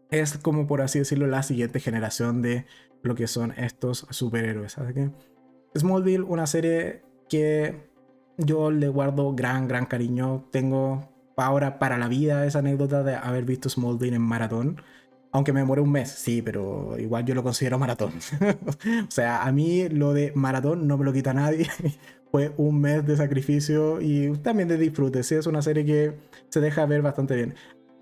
[0.09, 2.65] es como por así decirlo la siguiente generación de
[3.03, 4.77] lo que son estos superhéroes.
[4.77, 5.11] Así que
[5.77, 7.89] Smallville, una serie que
[8.37, 10.47] yo le guardo gran, gran cariño.
[10.51, 14.81] Tengo ahora para la vida esa anécdota de haber visto Smallville en maratón.
[15.33, 18.13] Aunque me demoré un mes, sí, pero igual yo lo considero maratón.
[19.07, 21.67] o sea, a mí lo de maratón no me lo quita nadie.
[22.31, 25.23] Fue un mes de sacrificio y también de disfrute.
[25.23, 26.17] Sí, es una serie que
[26.49, 27.55] se deja ver bastante bien.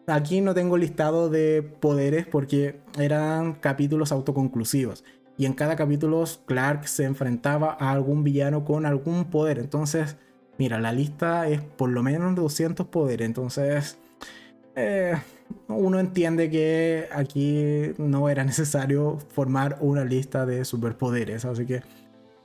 [0.09, 5.03] Aquí no tengo listado de poderes porque eran capítulos autoconclusivos.
[5.37, 9.59] Y en cada capítulo Clark se enfrentaba a algún villano con algún poder.
[9.59, 10.17] Entonces,
[10.57, 13.25] mira, la lista es por lo menos 200 poderes.
[13.25, 13.97] Entonces,
[14.75, 15.15] eh,
[15.67, 21.45] uno entiende que aquí no era necesario formar una lista de superpoderes.
[21.45, 21.83] Así que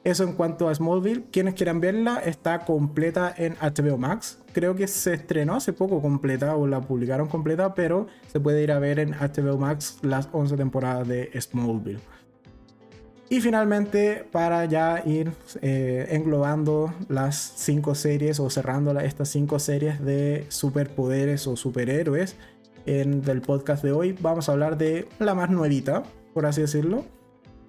[0.05, 1.25] eso en cuanto a Smallville.
[1.33, 4.44] Quienes quieran verla, está completa en HBO Max.
[4.55, 8.71] Creo que se estrenó hace poco completa o la publicaron completa, pero se puede ir
[8.71, 12.01] a ver en HBO Max las 11 temporadas de Smallville.
[13.29, 20.01] Y finalmente, para ya ir eh, englobando las 5 series o cerrando estas 5 series
[20.05, 22.37] de superpoderes o superhéroes
[22.87, 27.05] en el podcast de hoy, vamos a hablar de la más nuevita, por así decirlo,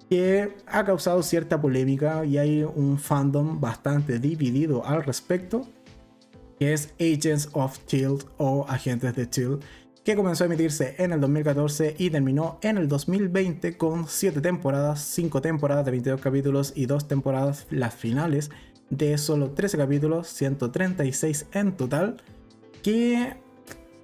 [0.08, 5.66] que ha causado cierta polémica y hay un fandom bastante dividido al respecto,
[6.58, 9.62] que es Agents of Shield o Agentes de Shield,
[10.04, 15.00] que comenzó a emitirse en el 2014 y terminó en el 2020 con 7 temporadas,
[15.02, 18.50] 5 temporadas de 22 capítulos y 2 temporadas las finales
[18.90, 22.22] de solo 13 capítulos, 136 en total,
[22.82, 23.34] que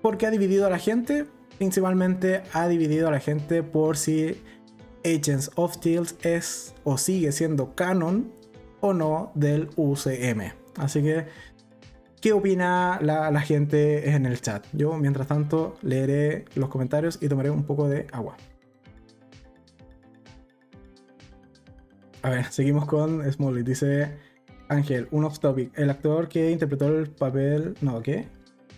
[0.03, 1.27] porque ha dividido a la gente,
[1.59, 4.43] principalmente ha dividido a la gente por si
[5.05, 8.33] Agents of Shield es o sigue siendo canon
[8.81, 10.53] o no del UCM.
[10.77, 11.27] Así que,
[12.23, 14.65] ¿qué opina la, gente en el chat?
[14.73, 18.37] Yo, mientras tanto, leeré los comentarios y tomaré un poco de agua.
[22.23, 23.65] A ver, seguimos con Smalley.
[23.65, 24.17] Dice
[24.69, 25.77] Ángel, un off topic.
[25.77, 27.75] El actor que interpretó el papel.
[27.81, 28.29] No, ¿qué?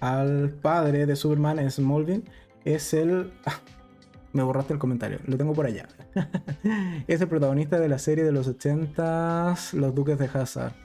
[0.01, 2.25] Al padre de Superman Smallville
[2.65, 3.31] es el.
[4.33, 5.87] Me borraste el comentario, lo tengo por allá.
[7.07, 10.84] es el protagonista de la serie de los 80 Los Duques de Hazard.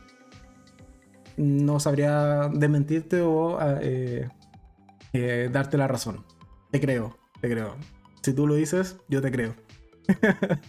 [1.39, 4.27] No sabría desmentirte o ah, eh,
[5.13, 6.25] eh, darte la razón.
[6.69, 7.77] Te creo, te creo.
[8.21, 9.55] Si tú lo dices, yo te creo.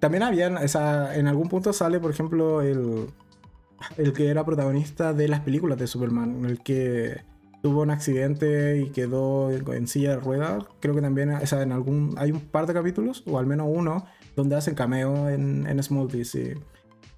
[0.00, 3.08] También había, en algún punto sale, por ejemplo, el,
[3.98, 7.22] el que era protagonista de las películas de Superman, el que
[7.62, 10.64] tuvo un accidente y quedó en silla de ruedas.
[10.80, 14.56] Creo que también en algún, hay un par de capítulos, o al menos uno, donde
[14.56, 16.58] hacen cameo en, en Smallville.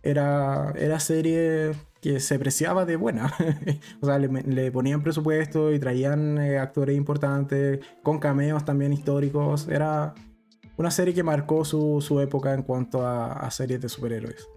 [0.07, 3.33] Era, era serie que se apreciaba de buena.
[4.01, 9.67] o sea, le, ponían presupuesto y traían eh, actores importantes, con cameos también históricos.
[9.69, 10.15] Era
[10.77, 14.49] una serie que marcó su, su época en cuanto a, series de superhéroes.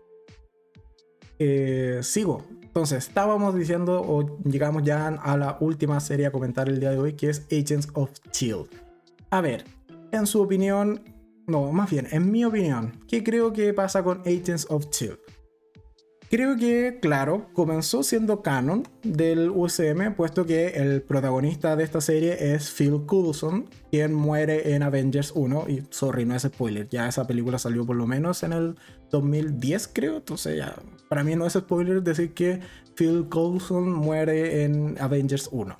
[1.41, 6.80] Eh, sigo Entonces, estábamos diciendo o llegamos ya a la última serie a comentar el
[6.80, 8.68] día de hoy, que es Agents of Chill.
[9.30, 9.64] A ver,
[10.12, 11.02] en su opinión,
[11.47, 15.18] no, más bien, en mi opinión, ¿qué creo que pasa con Agents of Chill?
[16.30, 22.53] Creo que, claro, comenzó siendo canon del UCM, puesto que el protagonista de esta serie
[22.53, 25.65] es Phil Coulson, quien muere en Avengers 1.
[25.69, 28.75] Y, sorry, no es spoiler, ya esa película salió por lo menos en el
[29.09, 30.17] 2010, creo.
[30.17, 30.75] Entonces, ya,
[31.07, 32.59] para mí no es spoiler decir que
[32.93, 35.75] Phil Coulson muere en Avengers 1.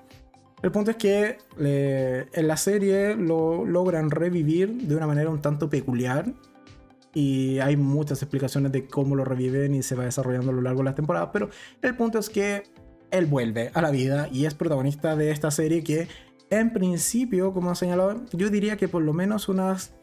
[0.64, 5.70] El punto es que en la serie lo logran revivir de una manera un tanto
[5.70, 6.34] peculiar
[7.14, 10.80] y hay muchas explicaciones de cómo lo reviven y se va desarrollando a lo largo
[10.80, 11.50] de las temporadas, pero
[11.82, 12.64] el punto es que
[13.12, 16.08] él vuelve a la vida y es protagonista de esta serie que
[16.50, 19.94] en principio, como he señalado, yo diría que por lo menos unas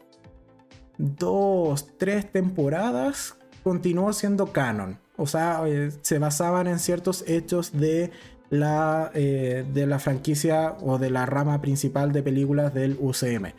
[0.97, 4.99] dos, tres temporadas continuó siendo canon.
[5.17, 8.11] O sea, eh, se basaban en ciertos hechos de
[8.49, 13.53] la, eh, de la franquicia o de la rama principal de películas del UCM.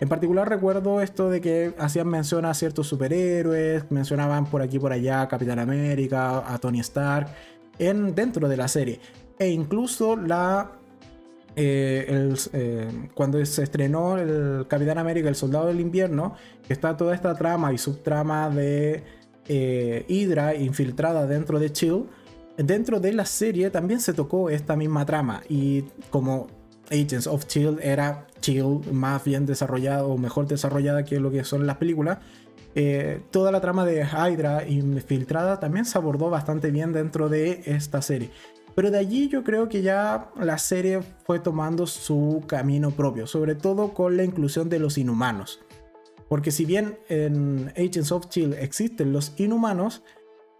[0.00, 4.92] En particular recuerdo esto de que hacían mención a ciertos superhéroes, mencionaban por aquí por
[4.92, 7.28] allá a Capitán América, a Tony Stark,
[7.78, 8.98] en, dentro de la serie.
[9.38, 10.72] E incluso la
[11.56, 16.34] eh, eh, cuando se estrenó el Capitán América, el Soldado del Invierno,
[16.68, 19.02] está toda esta trama y subtrama de
[19.48, 22.06] eh, Hydra infiltrada dentro de Chill,
[22.56, 26.46] dentro de la serie también se tocó esta misma trama y como
[26.90, 31.66] Agents of Chill era chill, más bien desarrollada o mejor desarrollada que lo que son
[31.66, 32.18] las películas.
[32.74, 38.02] Eh, toda la trama de Hydra infiltrada también se abordó bastante bien dentro de esta
[38.02, 38.30] serie.
[38.74, 43.54] Pero de allí yo creo que ya la serie fue tomando su camino propio, sobre
[43.54, 45.60] todo con la inclusión de los inhumanos.
[46.28, 50.02] Porque si bien en Agents of Chill existen los inhumanos,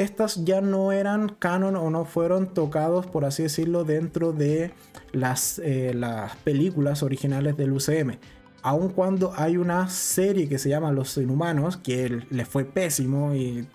[0.00, 4.72] estas ya no eran canon o no fueron tocados, por así decirlo, dentro de
[5.12, 8.18] las, eh, las películas originales del UCM.
[8.62, 13.68] Aun cuando hay una serie que se llama Los Inhumanos, que le fue pésimo y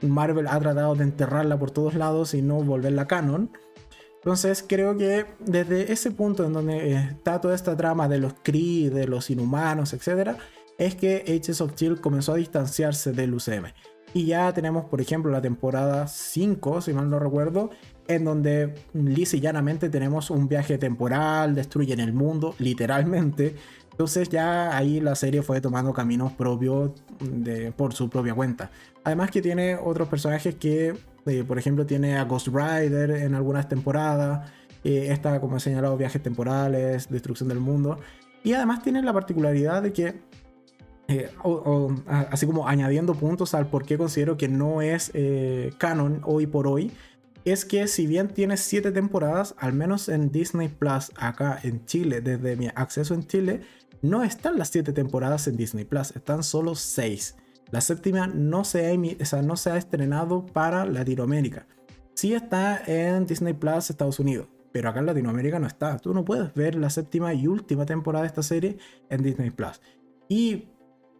[0.00, 3.50] Marvel ha tratado de enterrarla por todos lados y no volverla canon.
[4.16, 8.90] Entonces creo que desde ese punto en donde está toda esta trama de los Kree,
[8.90, 10.36] de los inhumanos, etc.,
[10.78, 13.72] es que Agents of Chill comenzó a distanciarse del UCM.
[14.14, 17.70] Y ya tenemos, por ejemplo, la temporada 5, si mal no recuerdo,
[18.08, 23.54] en donde lisa y llanamente tenemos un viaje temporal, destruyen el mundo, literalmente.
[23.90, 28.70] Entonces ya ahí la serie fue tomando caminos propios de, por su propia cuenta.
[29.04, 30.94] Además que tiene otros personajes que,
[31.26, 34.50] eh, por ejemplo, tiene a Ghost Rider en algunas temporadas.
[34.84, 37.98] Eh, esta, como he señalado, viajes temporales, destrucción del mundo.
[38.44, 40.14] Y además tiene la particularidad de que
[41.12, 41.30] eh,
[42.30, 46.66] así como añadiendo puntos al por qué considero que no es eh, canon hoy por
[46.66, 46.92] hoy,
[47.44, 52.20] es que si bien tiene 7 temporadas, al menos en Disney Plus acá en Chile,
[52.20, 53.60] desde mi acceso en Chile,
[54.00, 57.36] no están las 7 temporadas en Disney Plus, están solo 6.
[57.70, 61.66] La séptima no se, ha, no se ha estrenado para Latinoamérica.
[62.14, 65.96] Sí está en Disney Plus Estados Unidos, pero acá en Latinoamérica no está.
[65.98, 68.76] Tú no puedes ver la séptima y última temporada de esta serie
[69.08, 69.80] en Disney Plus.
[70.28, 70.68] Y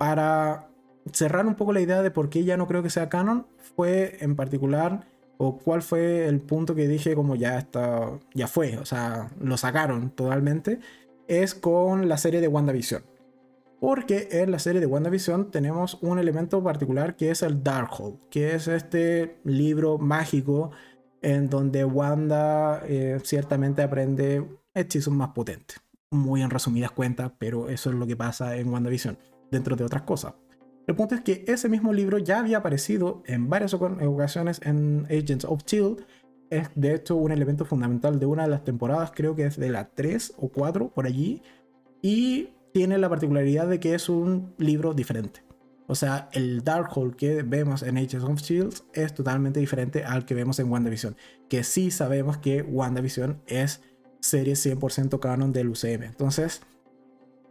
[0.03, 0.69] para
[1.13, 3.47] cerrar un poco la idea de por qué ya no creo que sea canon,
[3.77, 5.07] fue en particular,
[5.39, 9.57] o cuál fue el punto que dije como ya está, ya fue, o sea, lo
[9.57, 10.81] sacaron totalmente,
[11.29, 13.05] es con la serie de WandaVision.
[13.79, 18.57] Porque en la serie de WandaVision tenemos un elemento particular que es el Darkhold, que
[18.57, 20.73] es este libro mágico
[21.21, 24.45] en donde Wanda eh, ciertamente aprende
[24.75, 25.81] hechizos más potentes.
[26.11, 29.17] Muy en resumidas cuentas, pero eso es lo que pasa en WandaVision
[29.53, 30.35] dentro de otras cosas.
[30.89, 35.45] El punto es que ese mismo libro ya había aparecido en varias ocasiones en Agents
[35.45, 36.05] of Shield.
[36.51, 39.71] Es de hecho un elemento fundamental de una de las temporadas, creo que es de
[39.71, 41.43] la 3 o 4 por allí.
[42.03, 45.45] Y tiene la particularidad de que es un libro diferente.
[45.87, 50.35] O sea, el Darkhold que vemos en Agents of Shield es totalmente diferente al que
[50.35, 51.17] vemos en WandaVision.
[51.49, 53.83] Que sí sabemos que WandaVision es
[54.21, 56.05] serie 100% canon del UCM.
[56.05, 56.63] Entonces,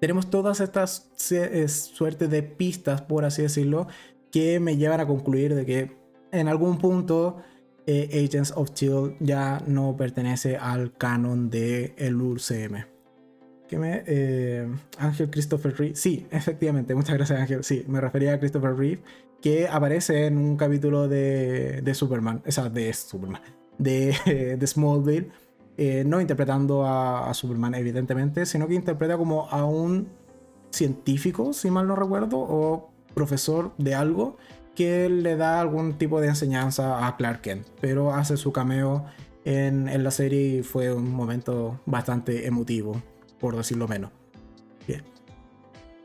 [0.02, 3.88] tenemos todas estas eh, suertes de pistas, por así decirlo,
[4.32, 5.91] que me llevan a concluir de que
[6.32, 7.38] en algún punto
[7.86, 12.84] eh, Agents of Shield ya no pertenece al canon de el UCM.
[13.70, 15.95] ¿Qué me, eh, Ángel Christopher Reeve.
[15.95, 17.64] Sí, efectivamente, muchas gracias Ángel.
[17.64, 19.04] Sí, me refería a Christopher Reeve,
[19.39, 23.43] que aparece en un capítulo de, de Superman, o sea, de Superman,
[23.78, 24.16] de,
[24.60, 25.30] de Smallville
[25.84, 30.09] eh, no interpretando a, Superman, evidentemente, sino que interpreta como a un
[30.69, 34.38] científico, si mal no recuerdo, o profesor de algo,
[34.75, 39.05] que le da algún tipo de enseñanza a Clark Kent, pero hace su cameo
[39.43, 43.01] en, la serie y fue un momento bastante emotivo,
[43.39, 44.11] por decirlo menos.
[44.88, 45.01] Bien.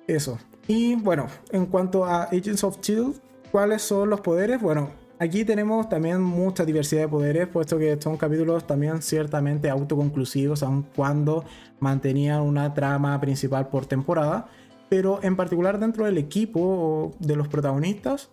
[0.07, 0.39] Eso.
[0.69, 3.21] Y bueno, en cuanto a Agents of Shield,
[3.53, 4.59] ¿cuáles son los poderes?
[4.59, 4.89] Bueno,
[5.19, 10.83] aquí tenemos también mucha diversidad de poderes, puesto que son capítulos también ciertamente autoconclusivos, aun
[10.95, 11.45] cuando
[11.81, 14.49] mantenían una trama principal por temporada.
[14.89, 18.31] Pero en particular dentro del equipo de los protagonistas,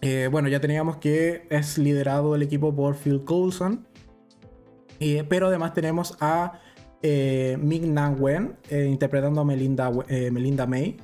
[0.00, 3.86] eh, bueno, ya teníamos que es liderado el equipo por Phil Coulson.
[5.00, 6.58] Eh, pero además tenemos a
[7.02, 10.96] eh, Ming Na Wen interpretando a Melinda, Melinda May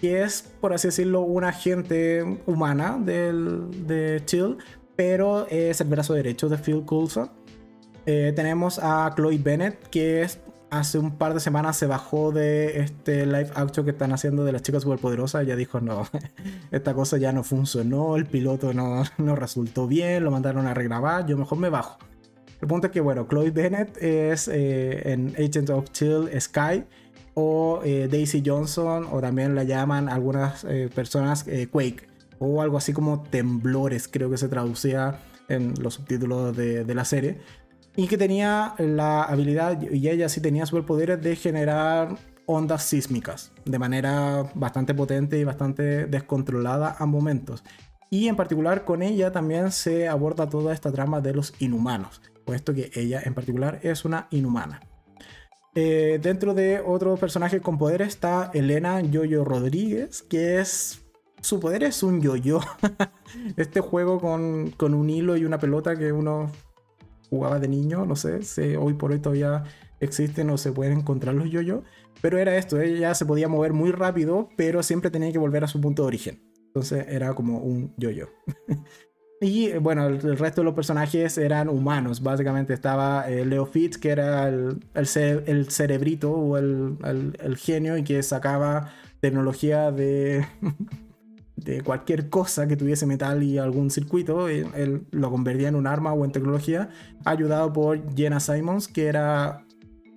[0.00, 4.56] que es, por así decirlo, una agente humana del, de Chill,
[4.96, 7.30] pero es el brazo derecho de Phil Coulson.
[8.06, 10.40] Eh, tenemos a Chloe Bennett, que es,
[10.70, 14.52] hace un par de semanas se bajó de este live action que están haciendo de
[14.52, 15.42] las chicas superpoderosas.
[15.42, 16.06] Ella dijo: No,
[16.70, 21.26] esta cosa ya no funcionó, el piloto no, no resultó bien, lo mandaron a regrabar,
[21.26, 21.98] yo mejor me bajo.
[22.62, 26.84] El punto es que, bueno, Chloe Bennett es eh, en Agent of Chill Sky
[27.34, 32.08] o eh, Daisy Johnson, o también la llaman algunas eh, personas eh, Quake,
[32.38, 37.04] o algo así como temblores, creo que se traducía en los subtítulos de, de, la
[37.04, 37.38] serie,
[37.96, 42.16] y que tenía la habilidad, y ella sí tenía superpoderes de generar
[42.46, 47.62] ondas sísmicas de manera bastante potente y bastante descontrolada a momentos.
[48.10, 52.74] Y en particular con ella también se aborda toda esta trama de los inhumanos, puesto
[52.74, 54.80] que ella en particular es una inhumana.
[55.74, 61.02] Eh, dentro de otro personaje con poder está Elena Yoyo Rodríguez, que es.
[61.42, 62.60] Su poder es un yo-yo.
[63.56, 66.50] este juego con, con, un hilo y una pelota que uno
[67.30, 69.64] jugaba de niño, no sé, si hoy por hoy todavía
[70.00, 71.82] existen o se pueden encontrar los yo-yo.
[72.20, 75.68] Pero era esto, ella se podía mover muy rápido, pero siempre tenía que volver a
[75.68, 76.42] su punto de origen.
[76.66, 78.26] Entonces era como un yo-yo.
[79.42, 82.22] Y eh, bueno, el, resto de los personajes eran humanos.
[82.22, 88.22] Básicamente estaba eh, Leo Fitz, que era el, el, cerebrito o el, genio y que
[88.22, 90.46] sacaba tecnología de,
[91.56, 94.48] de cualquier cosa que tuviese metal y algún circuito.
[94.48, 96.90] Él, lo convertía en un arma o en tecnología.
[97.24, 99.64] Ayudado por Jenna Simons, que era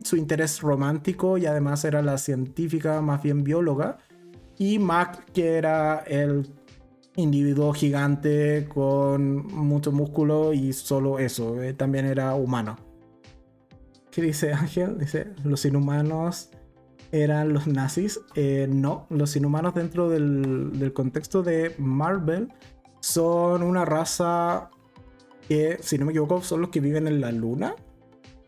[0.03, 3.99] su interés romántico y además era la científica, más bien bióloga.
[4.57, 6.45] Y Mac, que era el
[7.15, 12.77] individuo gigante con mucho músculo y solo eso, eh, también era humano.
[14.11, 14.97] ¿Qué dice Ángel?
[14.99, 16.49] Dice, los inhumanos
[17.11, 18.19] eran los nazis.
[18.35, 22.49] Eh, no, los inhumanos dentro del, del, contexto de Marvel
[22.99, 24.69] son una raza
[25.47, 27.75] que, si no me equivoco, son los que viven en la luna.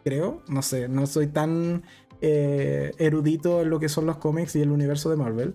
[0.04, 1.84] Creo, no sé, no soy tan
[2.22, 5.54] eh, erudito en lo que son los cómics y el universo de Marvel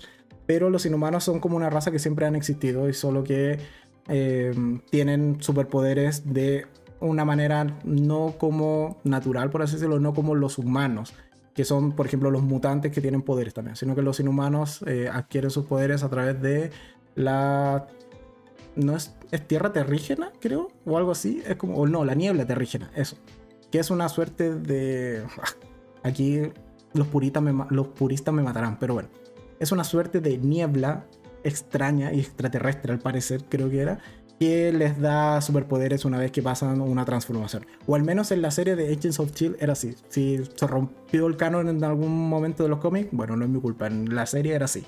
[0.51, 3.61] pero los inhumanos son como una raza que siempre han existido y solo que
[4.09, 4.53] eh,
[4.91, 6.67] tienen superpoderes de
[6.99, 11.15] una manera no como natural, por así decirlo, no como los humanos,
[11.55, 15.09] que son, por ejemplo, los mutantes que tienen poderes también, sino que los inhumanos eh,
[15.09, 16.73] adquieren sus poderes a través de
[17.15, 17.87] la...
[18.75, 19.15] ¿No es,
[19.47, 20.73] tierra terrígena, creo?
[20.85, 21.45] O algo así.
[21.47, 21.77] Es como...
[21.77, 23.17] O no, la niebla terrígena, eso.
[23.71, 25.23] Que es una suerte de...
[26.03, 26.41] Aquí
[26.93, 27.07] los,
[27.71, 29.21] los puristas me matarán, pero bueno
[29.61, 31.07] es una suerte de niebla
[31.45, 33.99] extraña y extraterrestre al parecer, creo que era,
[34.41, 37.67] que les da superpoderes una vez que pasan una transformación.
[37.87, 39.95] O al menos en la serie de Agents of Chill era así.
[40.09, 43.61] Si se rompió el canon en algún momento de los cómics, bueno, no es mi
[43.61, 44.83] culpa, en la serie era así.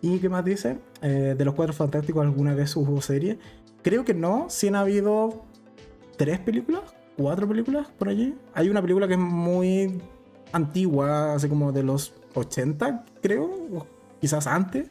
[0.00, 0.78] ¿Y qué más dice?
[1.02, 3.38] Eh, de los Cuatro Fantásticos, ¿alguna vez hubo serie?
[3.82, 5.44] Creo que no, si han habido
[6.16, 6.82] tres películas,
[7.16, 8.36] cuatro películas por allí.
[8.54, 10.00] Hay una película que es muy
[10.52, 13.86] antigua, así como de los 80, creo,
[14.20, 14.90] quizás antes.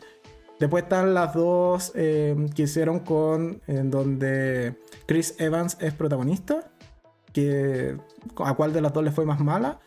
[0.59, 3.61] Después están las dos eh, que hicieron con.
[3.67, 4.75] En donde
[5.05, 6.71] Chris Evans es protagonista.
[7.31, 7.97] Que,
[8.37, 9.79] ¿A cuál de las dos le fue más mala?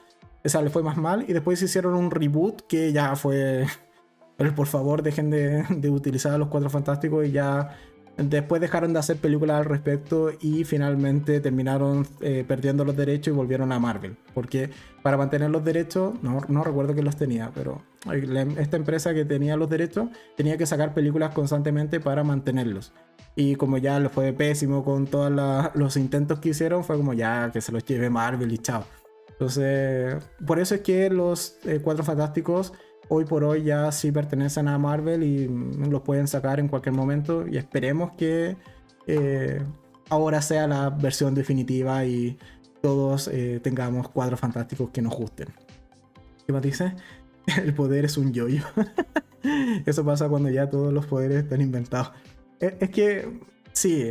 [0.44, 1.24] Esa le fue más mal.
[1.28, 3.66] Y después hicieron un reboot que ya fue.
[4.36, 7.76] Pero por favor, dejen de, de utilizar a los cuatro fantásticos y ya
[8.16, 13.36] Después dejaron de hacer películas al respecto y finalmente terminaron eh, perdiendo los derechos y
[13.36, 14.16] volvieron a Marvel.
[14.34, 14.70] Porque
[15.02, 17.82] para mantener los derechos, no, recuerdo quién los tenía, pero
[18.58, 22.92] esta empresa que tenía los derechos tenía que sacar películas constantemente para mantenerlos.
[23.36, 25.32] Y como ya les fue pésimo con todos
[25.74, 28.84] los intentos que hicieron, fue como ya que se los lleve Marvel y chao.
[29.30, 32.74] Entonces, por eso es que los eh, Cuatro Fantásticos
[33.11, 35.48] hoy por hoy ya sí pertenecen a Marvel y
[35.88, 38.56] los pueden sacar en cualquier momento y esperemos que
[39.06, 39.62] eh,
[40.08, 42.38] ahora sea la versión definitiva y
[42.80, 45.48] todos eh, tengamos cuadros fantásticos que nos gusten.
[46.46, 46.94] ¿Qué más dice?
[47.62, 48.62] El poder es un yoyo.
[48.76, 49.82] -yo.
[49.86, 52.12] Eso pasa cuando ya todos los poderes están inventados.
[52.61, 53.40] Es, que,
[53.72, 54.11] sí,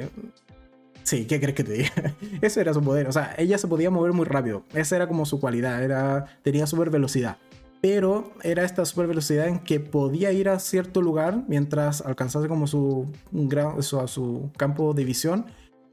[1.03, 1.91] sí, ¿qué crees que te diga?
[2.41, 5.25] Ese era su poder, o sea, ella se podía mover muy rápido, esa era como
[5.25, 7.37] su cualidad, era, tenía super velocidad.
[7.81, 12.67] Pero era esta super velocidad en que podía ir a cierto lugar mientras alcanzase como
[12.67, 13.09] su,
[14.57, 15.45] campo de visión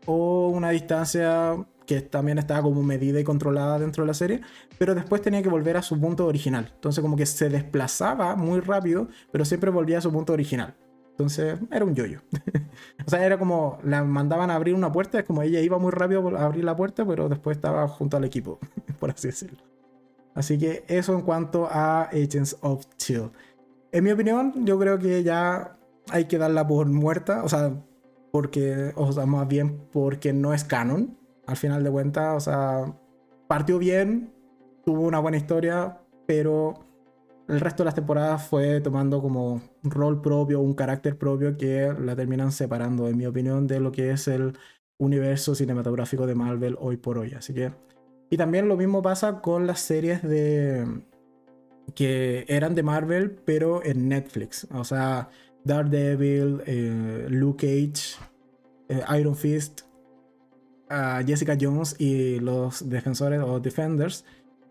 [0.05, 1.57] o una distancia
[1.87, 4.41] que también estaba como medida y controlada dentro de la serie,
[4.79, 6.73] pero después tenía que volver a su punto original.
[6.75, 10.75] Entonces como que se desplazaba muy rápido, pero siempre volvía a su punto original.
[11.11, 12.21] Entonces era un yoyo.
[13.07, 15.93] o sea, era como la mandaban a abrir una puerta, es como ella iba muy
[15.93, 18.59] rápido a abrir la puerta, pero después estaba junto al equipo,
[18.99, 19.76] por así decirlo.
[20.37, 23.31] Así que eso en cuanto a Agents of Chill.
[23.91, 25.79] En mi opinión, yo creo que ya
[26.11, 27.73] hay que darla por muerta, o sea,
[28.31, 32.95] porque, o sea, más bien porque no es canon al final de cuentas, o sea,
[33.49, 34.35] partió bien,
[34.85, 36.75] tuvo una buena historia, pero
[37.49, 41.95] el resto de las temporadas fue tomando como un rol propio, un carácter propio que
[41.99, 44.53] la terminan separando, en mi opinión, de lo que es el
[44.99, 47.33] universo cinematográfico de Marvel hoy por hoy.
[47.33, 47.73] Así que.
[48.31, 50.87] Y también lo mismo pasa con las series de.
[51.95, 54.67] que eran de Marvel, pero en Netflix.
[54.73, 55.29] O sea,
[55.65, 58.17] Daredevil, eh, Luke Cage,
[58.89, 59.83] eh, Iron Fist,
[60.89, 64.25] a Jessica Jones y los defensores o defenders,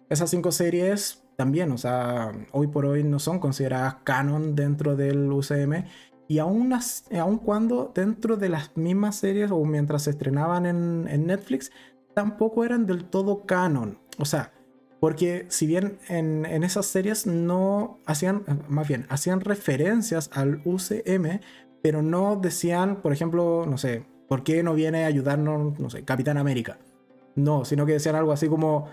[0.10, 5.32] esas cinco series también, o sea, hoy por hoy no son consideradas canon dentro del
[5.32, 5.86] UCM.
[6.28, 6.74] Y aún,
[7.20, 11.72] aun cuando dentro de las mismas series o mientras se estrenaban en, en, Netflix,
[12.16, 14.00] tampoco eran del todo canon.
[14.18, 14.54] O sea,
[15.00, 21.42] porque si bien en, en esas series no hacían, más bien, hacían referencias al UCM,
[21.84, 26.04] pero no decían, por ejemplo, no sé, ¿Por qué no viene a ayudarnos, no sé,
[26.04, 26.80] Capitán América?
[27.36, 28.88] No, sino que decían algo así como,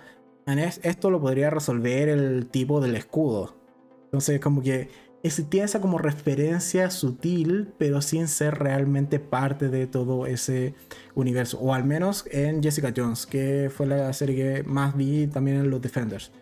[0.83, 3.55] esto lo podría resolver el tipo del escudo.
[4.05, 4.91] Entonces, como que
[5.23, 10.75] existía esa como referencia sutil, pero sin ser realmente parte de todo ese
[11.15, 11.59] universo.
[11.61, 15.71] O al menos en Jessica Jones, que fue la serie que más vi también en
[15.71, 16.33] los Defenders.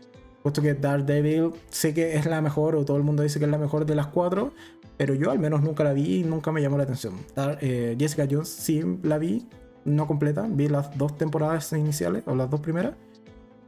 [0.42, 3.50] Puesto que Daredevil sé que es la mejor, o todo el mundo dice que es
[3.50, 4.54] la mejor de las cuatro,
[4.96, 7.14] pero yo al menos nunca la vi y nunca me llamó la atención.
[7.60, 9.46] Eh, Jessica Jones sí la vi,
[9.84, 12.94] no completa, vi las dos temporadas iniciales o las dos primeras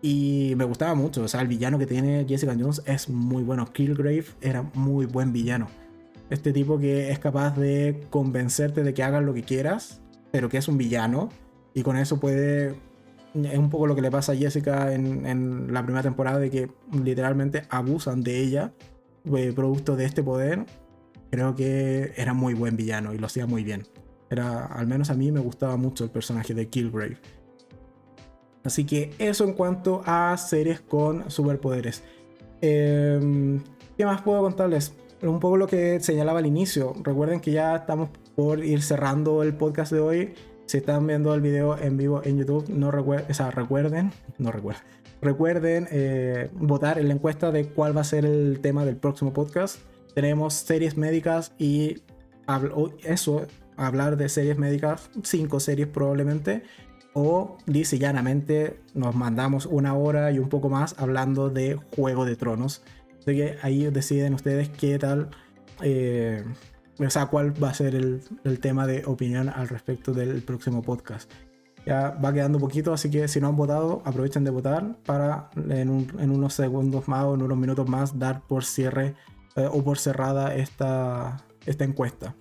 [0.03, 1.22] y me gustaba mucho.
[1.22, 3.72] O sea, el villano que tiene Jessica Jones es muy bueno.
[3.72, 5.68] Killgrave era muy buen villano.
[6.28, 10.59] Este tipo que es capaz de convencerte de que hagas lo que quieras, pero que
[10.59, 11.28] es un villano
[11.72, 12.74] y con eso puede
[13.34, 16.50] es un poco lo que le pasa a Jessica en, en, la primera temporada de
[16.50, 18.74] que literalmente abusan de ella,
[19.24, 20.66] eh, producto de este poder,
[21.30, 23.86] creo que era muy buen villano y lo hacía muy bien.
[24.28, 27.18] Era, al menos a mí me gustaba mucho el personaje de Killgrave.
[28.64, 32.02] Así que eso en cuanto a series con superpoderes.
[32.60, 33.60] Em,
[33.96, 34.94] ¿Qué más puedo contarles?
[35.22, 36.94] Un poco lo que señalaba al inicio.
[37.02, 40.34] Recuerden que ya estamos por ir cerrando el podcast de hoy.
[40.66, 44.52] Si están viendo el video en vivo en YouTube, no recuerden, o sea, recuerden, no
[44.52, 44.82] recuerden,
[45.20, 49.32] recuerden eh, votar en la encuesta de cuál va a ser el tema del próximo
[49.32, 49.80] podcast
[50.14, 52.02] tenemos series médicas y
[53.04, 53.46] eso,
[53.76, 56.62] hablar de series médicas, cinco series probablemente,
[57.14, 62.36] o dice llanamente nos mandamos una hora y un poco más hablando de Juego de
[62.36, 62.82] Tronos.
[63.20, 65.30] Así que ahí deciden ustedes qué tal,
[65.82, 66.44] eh,
[66.98, 70.82] o sea, cuál va a ser el, el, tema de opinión al respecto del próximo
[70.82, 71.30] podcast.
[71.86, 76.06] Ya va quedando poquito, así que si no han votado, aprovechen de votar para en,
[76.18, 79.14] en unos segundos más o en unos minutos más dar por cierre
[79.56, 82.34] eh, o por cerrada esta, esta encuesta.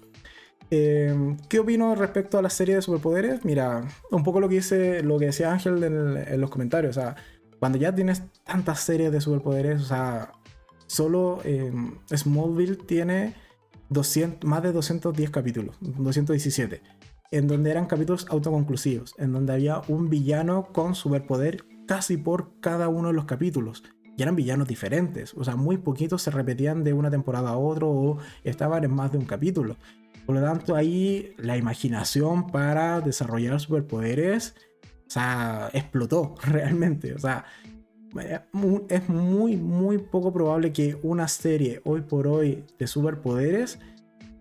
[0.73, 3.43] Eh, ¿Qué opino respecto a la serie de superpoderes?
[3.43, 6.95] Mira, un poco lo que dice, lo que decía Ángel en, los comentarios.
[6.95, 7.15] O sea,
[7.59, 10.31] cuando ya tienes tantas series de superpoderes, o sea,
[10.87, 11.73] solo eh,
[12.15, 13.35] Smallville tiene
[13.89, 16.81] 200, más de 210 capítulos, 217,
[17.31, 22.87] en donde eran capítulos autoconclusivos, en donde había un villano con superpoder casi por cada
[22.87, 23.83] uno de los capítulos
[24.17, 25.33] y eran villanos diferentes.
[25.33, 29.11] O sea, muy poquitos se repetían de una temporada a otra o estaban en más
[29.11, 29.77] de un capítulo.
[30.25, 34.55] Por lo tanto, ahí la imaginación para desarrollar superpoderes,
[35.07, 37.13] o sea, explotó realmente.
[37.13, 37.45] O sea,
[38.89, 43.79] es muy, muy poco probable que una serie hoy por hoy de superpoderes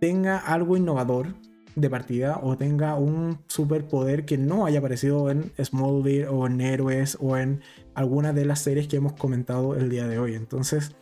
[0.00, 1.34] tenga algo innovador
[1.76, 7.16] de partida o tenga un superpoder que no haya aparecido en Smallville o en Héroes
[7.20, 7.60] o en
[7.94, 10.34] alguna de las series que hemos comentado el día de hoy.
[10.34, 10.96] Entonces,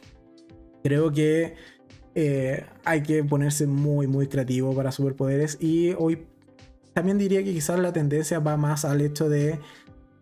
[0.83, 1.55] creo que
[2.21, 5.57] eh, hay que ponerse muy, muy creativo para superpoderes.
[5.61, 6.27] Y hoy
[6.93, 9.61] también diría que quizás la tendencia va más al hecho de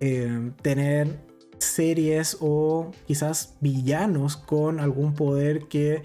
[0.00, 1.08] eh, tener
[1.56, 6.02] series o quizás villanos con algún poder que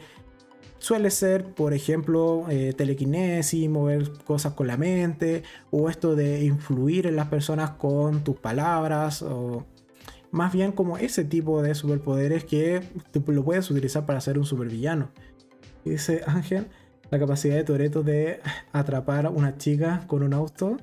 [0.80, 7.06] suele ser, por ejemplo, eh, telequinesis, mover cosas con la mente, o esto de influir
[7.06, 9.66] en las personas con tus palabras, o
[10.32, 12.82] más bien como ese tipo de superpoderes que
[13.28, 15.10] lo puedes utilizar para ser un supervillano.
[15.86, 16.68] Dice Ángel,
[17.10, 18.40] la capacidad de Toreto de
[18.72, 20.78] atrapar a una chica con un auto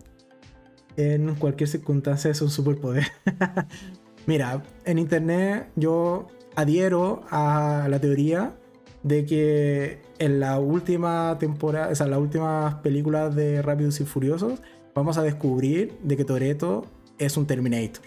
[0.97, 3.07] en cualquier circunstancia es un superpoder.
[4.27, 6.27] Mira, en internet yo
[6.57, 8.53] adhiero a la teoría
[9.03, 14.61] de que en la última temporada, o sea, las últimas películas de Rápidos y Furiosos,
[14.95, 16.85] vamos a descubrir de que Toreto
[17.19, 18.03] es un Terminator.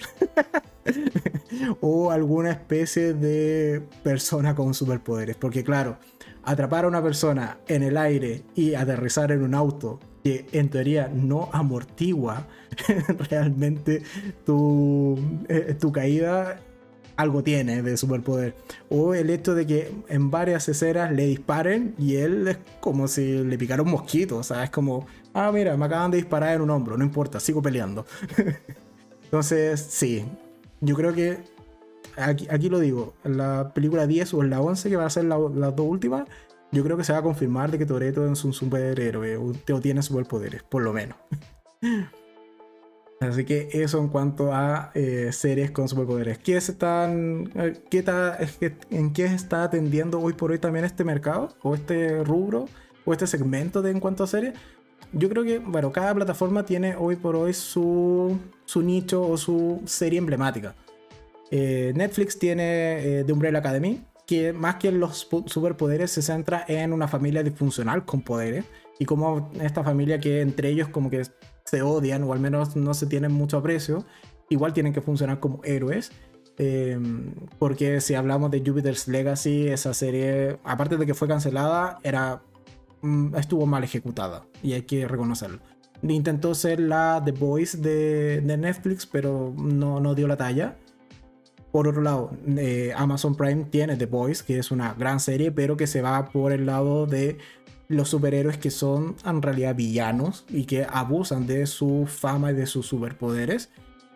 [1.82, 5.38] o alguna especie de persona con superpoderes.
[5.38, 5.98] Porque claro,
[6.44, 11.10] atrapar a una persona en el aire y aterrizar en un auto que en teoría
[11.14, 12.48] no amortigua
[13.30, 14.04] realmente
[14.46, 15.20] tu,
[15.50, 16.60] eh, tu caída,
[17.16, 18.56] algo tiene de superpoder.
[18.90, 23.44] O el hecho de que en varias escenas le disparen y él es como si
[23.44, 24.38] le picara un mosquito.
[24.38, 27.40] O sea, es como, ah, mira, me acaban de disparar en un hombro, no importa,
[27.40, 28.06] sigo peleando.
[29.24, 30.26] Entonces, sí,
[30.82, 31.40] yo creo que
[32.22, 35.26] aquí, lo digo, en la película 10 o en la 11, que van a ser
[35.26, 36.28] las dos últimas,
[36.72, 40.02] yo creo que se va a confirmar de que Toreto es un superhéroe o, tiene
[40.02, 41.18] superpoderes, por lo menos.
[43.20, 46.40] Así que eso en cuanto a eh, series con superpoderes.
[46.40, 48.04] ¿Qué están, eh, qué
[48.90, 51.50] ¿En qué está atendiendo hoy por hoy también este mercado?
[51.62, 52.66] ¿O este rubro?
[53.06, 54.56] ¿O este segmento de en cuanto a series?
[55.14, 59.82] Yo creo que, bueno, cada plataforma tiene hoy por hoy su, su nicho o su
[59.86, 60.74] serie emblemática.
[61.52, 67.08] Eh, Netflix tiene The Umbrella Academy, que más que los superpoderes se centra en una
[67.08, 68.66] familia disfuncional con poderes
[68.98, 71.24] y como esta familia que entre ellos como que
[71.66, 74.06] se odian o al menos no se tienen mucho aprecio,
[74.50, 76.12] igual tienen que funcionar como héroes.
[76.58, 82.44] Em, porque si hablamos de Jupiter's Legacy, esa serie, aparte de que fue cancelada, era
[83.02, 85.60] mm, estuvo mal ejecutada y hay que reconocerlo.
[86.04, 90.78] Intentó ser la The Voice de, de Netflix, pero no, no dio la talla.
[91.72, 95.78] Por otro lado, eh, Amazon Prime tiene The Boys, que es una gran serie, pero
[95.78, 97.38] que se va por el lado de
[97.88, 102.66] los superhéroes que son en realidad villanos y que abusan de su fama y de
[102.66, 103.70] sus superpoderes.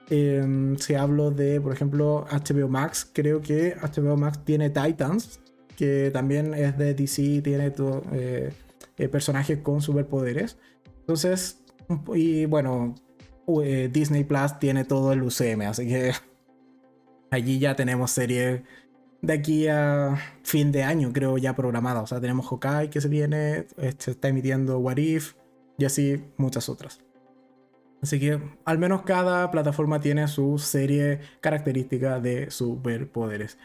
[0.10, 3.10] Em, se hablo de, por ejemplo, HBO Max.
[3.12, 5.40] Creo que HBO Max tiene Titans,
[5.78, 7.74] que también es de DC, tiene
[8.14, 8.52] eh,
[8.98, 10.58] eh, personajes con superpoderes.
[11.02, 11.62] Entonces,
[12.14, 12.96] y bueno,
[13.92, 16.12] Disney Plus tiene todo el UCM, así que
[17.32, 18.62] allí ya tenemos series
[19.22, 22.02] de aquí a fin de año, creo, ya programada.
[22.02, 23.68] O sea, tenemos Hawkeye que se viene,
[23.98, 25.34] se está emitiendo What If
[25.78, 27.02] y así muchas otras.
[28.02, 33.58] Así que al menos cada plataforma tiene su serie característica de superpoderes.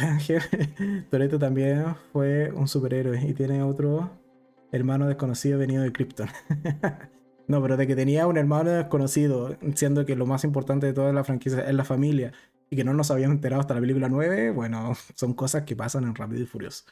[0.00, 0.40] Ángel,
[1.10, 4.10] Toreto también fue un superhéroe y tiene otro
[4.70, 6.28] hermano desconocido venido de Krypton.
[7.48, 11.12] no, pero de que tenía un hermano desconocido, siendo que lo más importante de toda
[11.12, 12.32] la franquicia es la familia
[12.74, 16.02] y que no nos habíamos enterado hasta la película 9, bueno, son cosas que pasan
[16.04, 16.84] en Rápido y Furioso.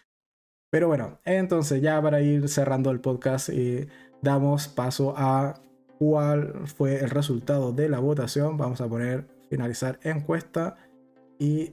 [0.71, 3.89] Pero bueno, entonces ya para ir cerrando el podcast, eh,
[4.23, 5.61] damos paso a
[5.99, 8.57] cuál fue el resultado de la votación.
[8.57, 10.77] Vamos a poner finalizar encuesta
[11.39, 11.73] y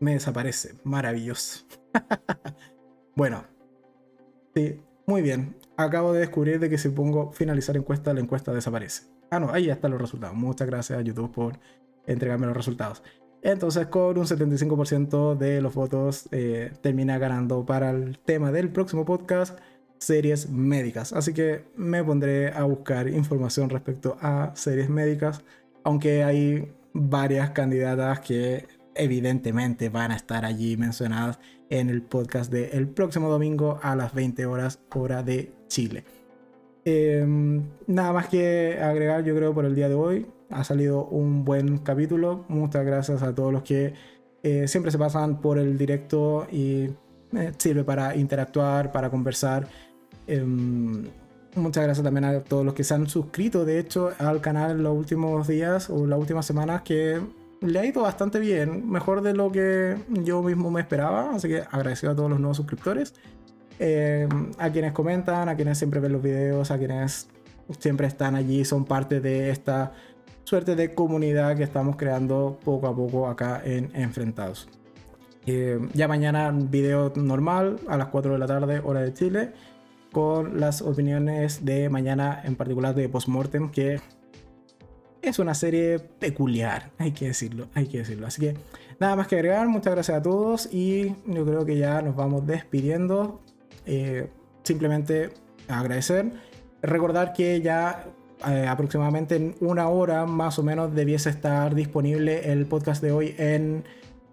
[0.00, 0.74] me desaparece.
[0.82, 1.64] Maravilloso.
[3.16, 3.44] bueno,
[4.54, 5.56] sí, muy bien.
[5.76, 9.04] Acabo de descubrir de que si pongo finalizar encuesta, la encuesta desaparece.
[9.30, 10.36] Ah, no, ahí ya están los resultados.
[10.36, 11.58] Muchas gracias a YouTube por
[12.06, 13.02] entregarme los resultados.
[13.42, 19.04] Entonces, con un 75% de los votos, eh, termina ganando para el tema del próximo
[19.04, 19.58] podcast,
[19.98, 21.12] series médicas.
[21.12, 25.42] Así que me pondré a buscar información respecto a series médicas,
[25.82, 32.88] aunque hay varias candidatas que evidentemente van a estar allí mencionadas en el podcast del
[32.88, 36.04] próximo domingo a las 20 horas hora de Chile.
[36.84, 41.44] Em, nada más que agregar yo creo por el día de hoy ha salido un
[41.44, 42.44] buen capítulo.
[42.48, 43.94] Muchas gracias a todos los que
[44.42, 46.90] eh, siempre se pasan por el directo y
[47.32, 49.66] eh, sirve para interactuar, para conversar.
[50.26, 51.04] Em,
[51.54, 54.82] muchas gracias también a todos los que se han suscrito, de hecho, al canal en
[54.82, 57.20] los últimos días o las últimas semanas que
[57.60, 61.62] le ha ido bastante bien, mejor de lo que yo mismo me esperaba, así que
[61.70, 63.14] agradecido a todos los nuevos suscriptores,
[63.78, 67.28] em, a quienes comentan, a quienes siempre ven los videos, a quienes
[67.78, 69.92] siempre están allí, son parte de esta
[70.44, 74.68] suerte de comunidad que estamos creando poco a poco acá en Enfrentados.
[75.46, 79.52] Eh, ya mañana video normal a las 4 de la tarde, hora de Chile,
[80.12, 84.00] con las opiniones de mañana, en particular de Postmortem, que
[85.20, 88.26] es una serie peculiar, hay que decirlo, hay que decirlo.
[88.26, 88.54] Así que
[89.00, 92.46] nada más que agregar, muchas gracias a todos y yo creo que ya nos vamos
[92.46, 93.40] despidiendo.
[93.86, 94.28] eh,
[94.62, 95.30] simplemente
[95.68, 96.32] agradecer.
[96.82, 98.06] Recordar que ya
[98.48, 103.34] eh, aproximadamente en una hora más o menos debiese estar disponible el podcast de hoy
[103.38, 103.84] en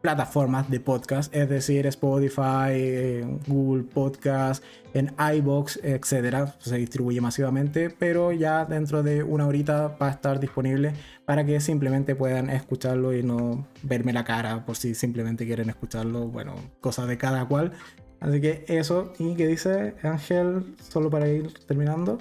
[0.02, 4.64] plataformas de podcast, es decir, Spotify, Google Podcast,
[4.94, 6.56] en iBox, etcétera.
[6.60, 10.94] Se distribuye masivamente, pero ya dentro de una horita va a estar disponible
[11.26, 16.28] para que simplemente puedan escucharlo y no verme la cara por si simplemente quieren escucharlo.
[16.28, 17.74] Bueno, cosas de cada cual.
[18.20, 22.18] Así que eso, y que dice Ángel, solo para ir terminando.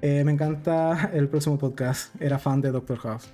[0.00, 2.14] Eh, me encanta el próximo podcast.
[2.20, 3.28] Era fan de Doctor House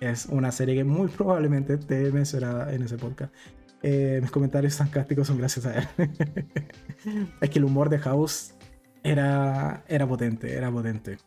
[0.00, 3.32] es una serie que muy probablemente te mencionada en ese podcast.
[3.82, 5.88] Eh, mis comentarios sarcásticos son gracias a él.
[7.40, 8.54] es que el humor de House
[9.02, 11.18] era, era potente, era potente.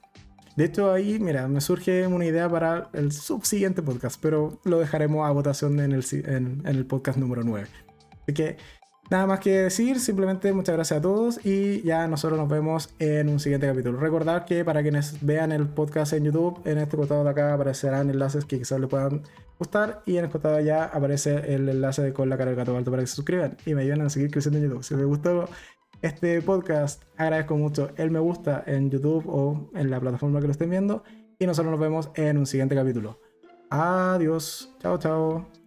[0.56, 5.26] De hecho, ahí, mira, me surge una idea para el subsiguiente podcast, pero lo dejaremos
[5.26, 7.68] a votación en el, en, en el podcast número 9.
[8.24, 8.58] Así que
[9.12, 13.28] Nada más que decir, simplemente muchas gracias a todos y ya nosotros nos vemos en
[13.28, 14.00] un siguiente capítulo.
[14.00, 18.10] Recordar que para quienes vean el podcast en YouTube, en este costado de acá aparecerán
[18.10, 19.24] enlaces que quizás les puedan
[19.60, 22.78] gustar y en el costado de allá aparece el enlace con la cara del gato
[22.78, 24.84] alto para que se suscriban y me ayuden a seguir creciendo en YouTube.
[24.86, 25.50] Si les gustó
[26.02, 30.54] este podcast, agradezco mucho el me gusta en YouTube o en la plataforma que lo
[30.54, 31.04] estén viendo
[31.38, 33.20] y nosotros nos vemos en un siguiente capítulo.
[33.70, 35.61] Adiós, chao, chao.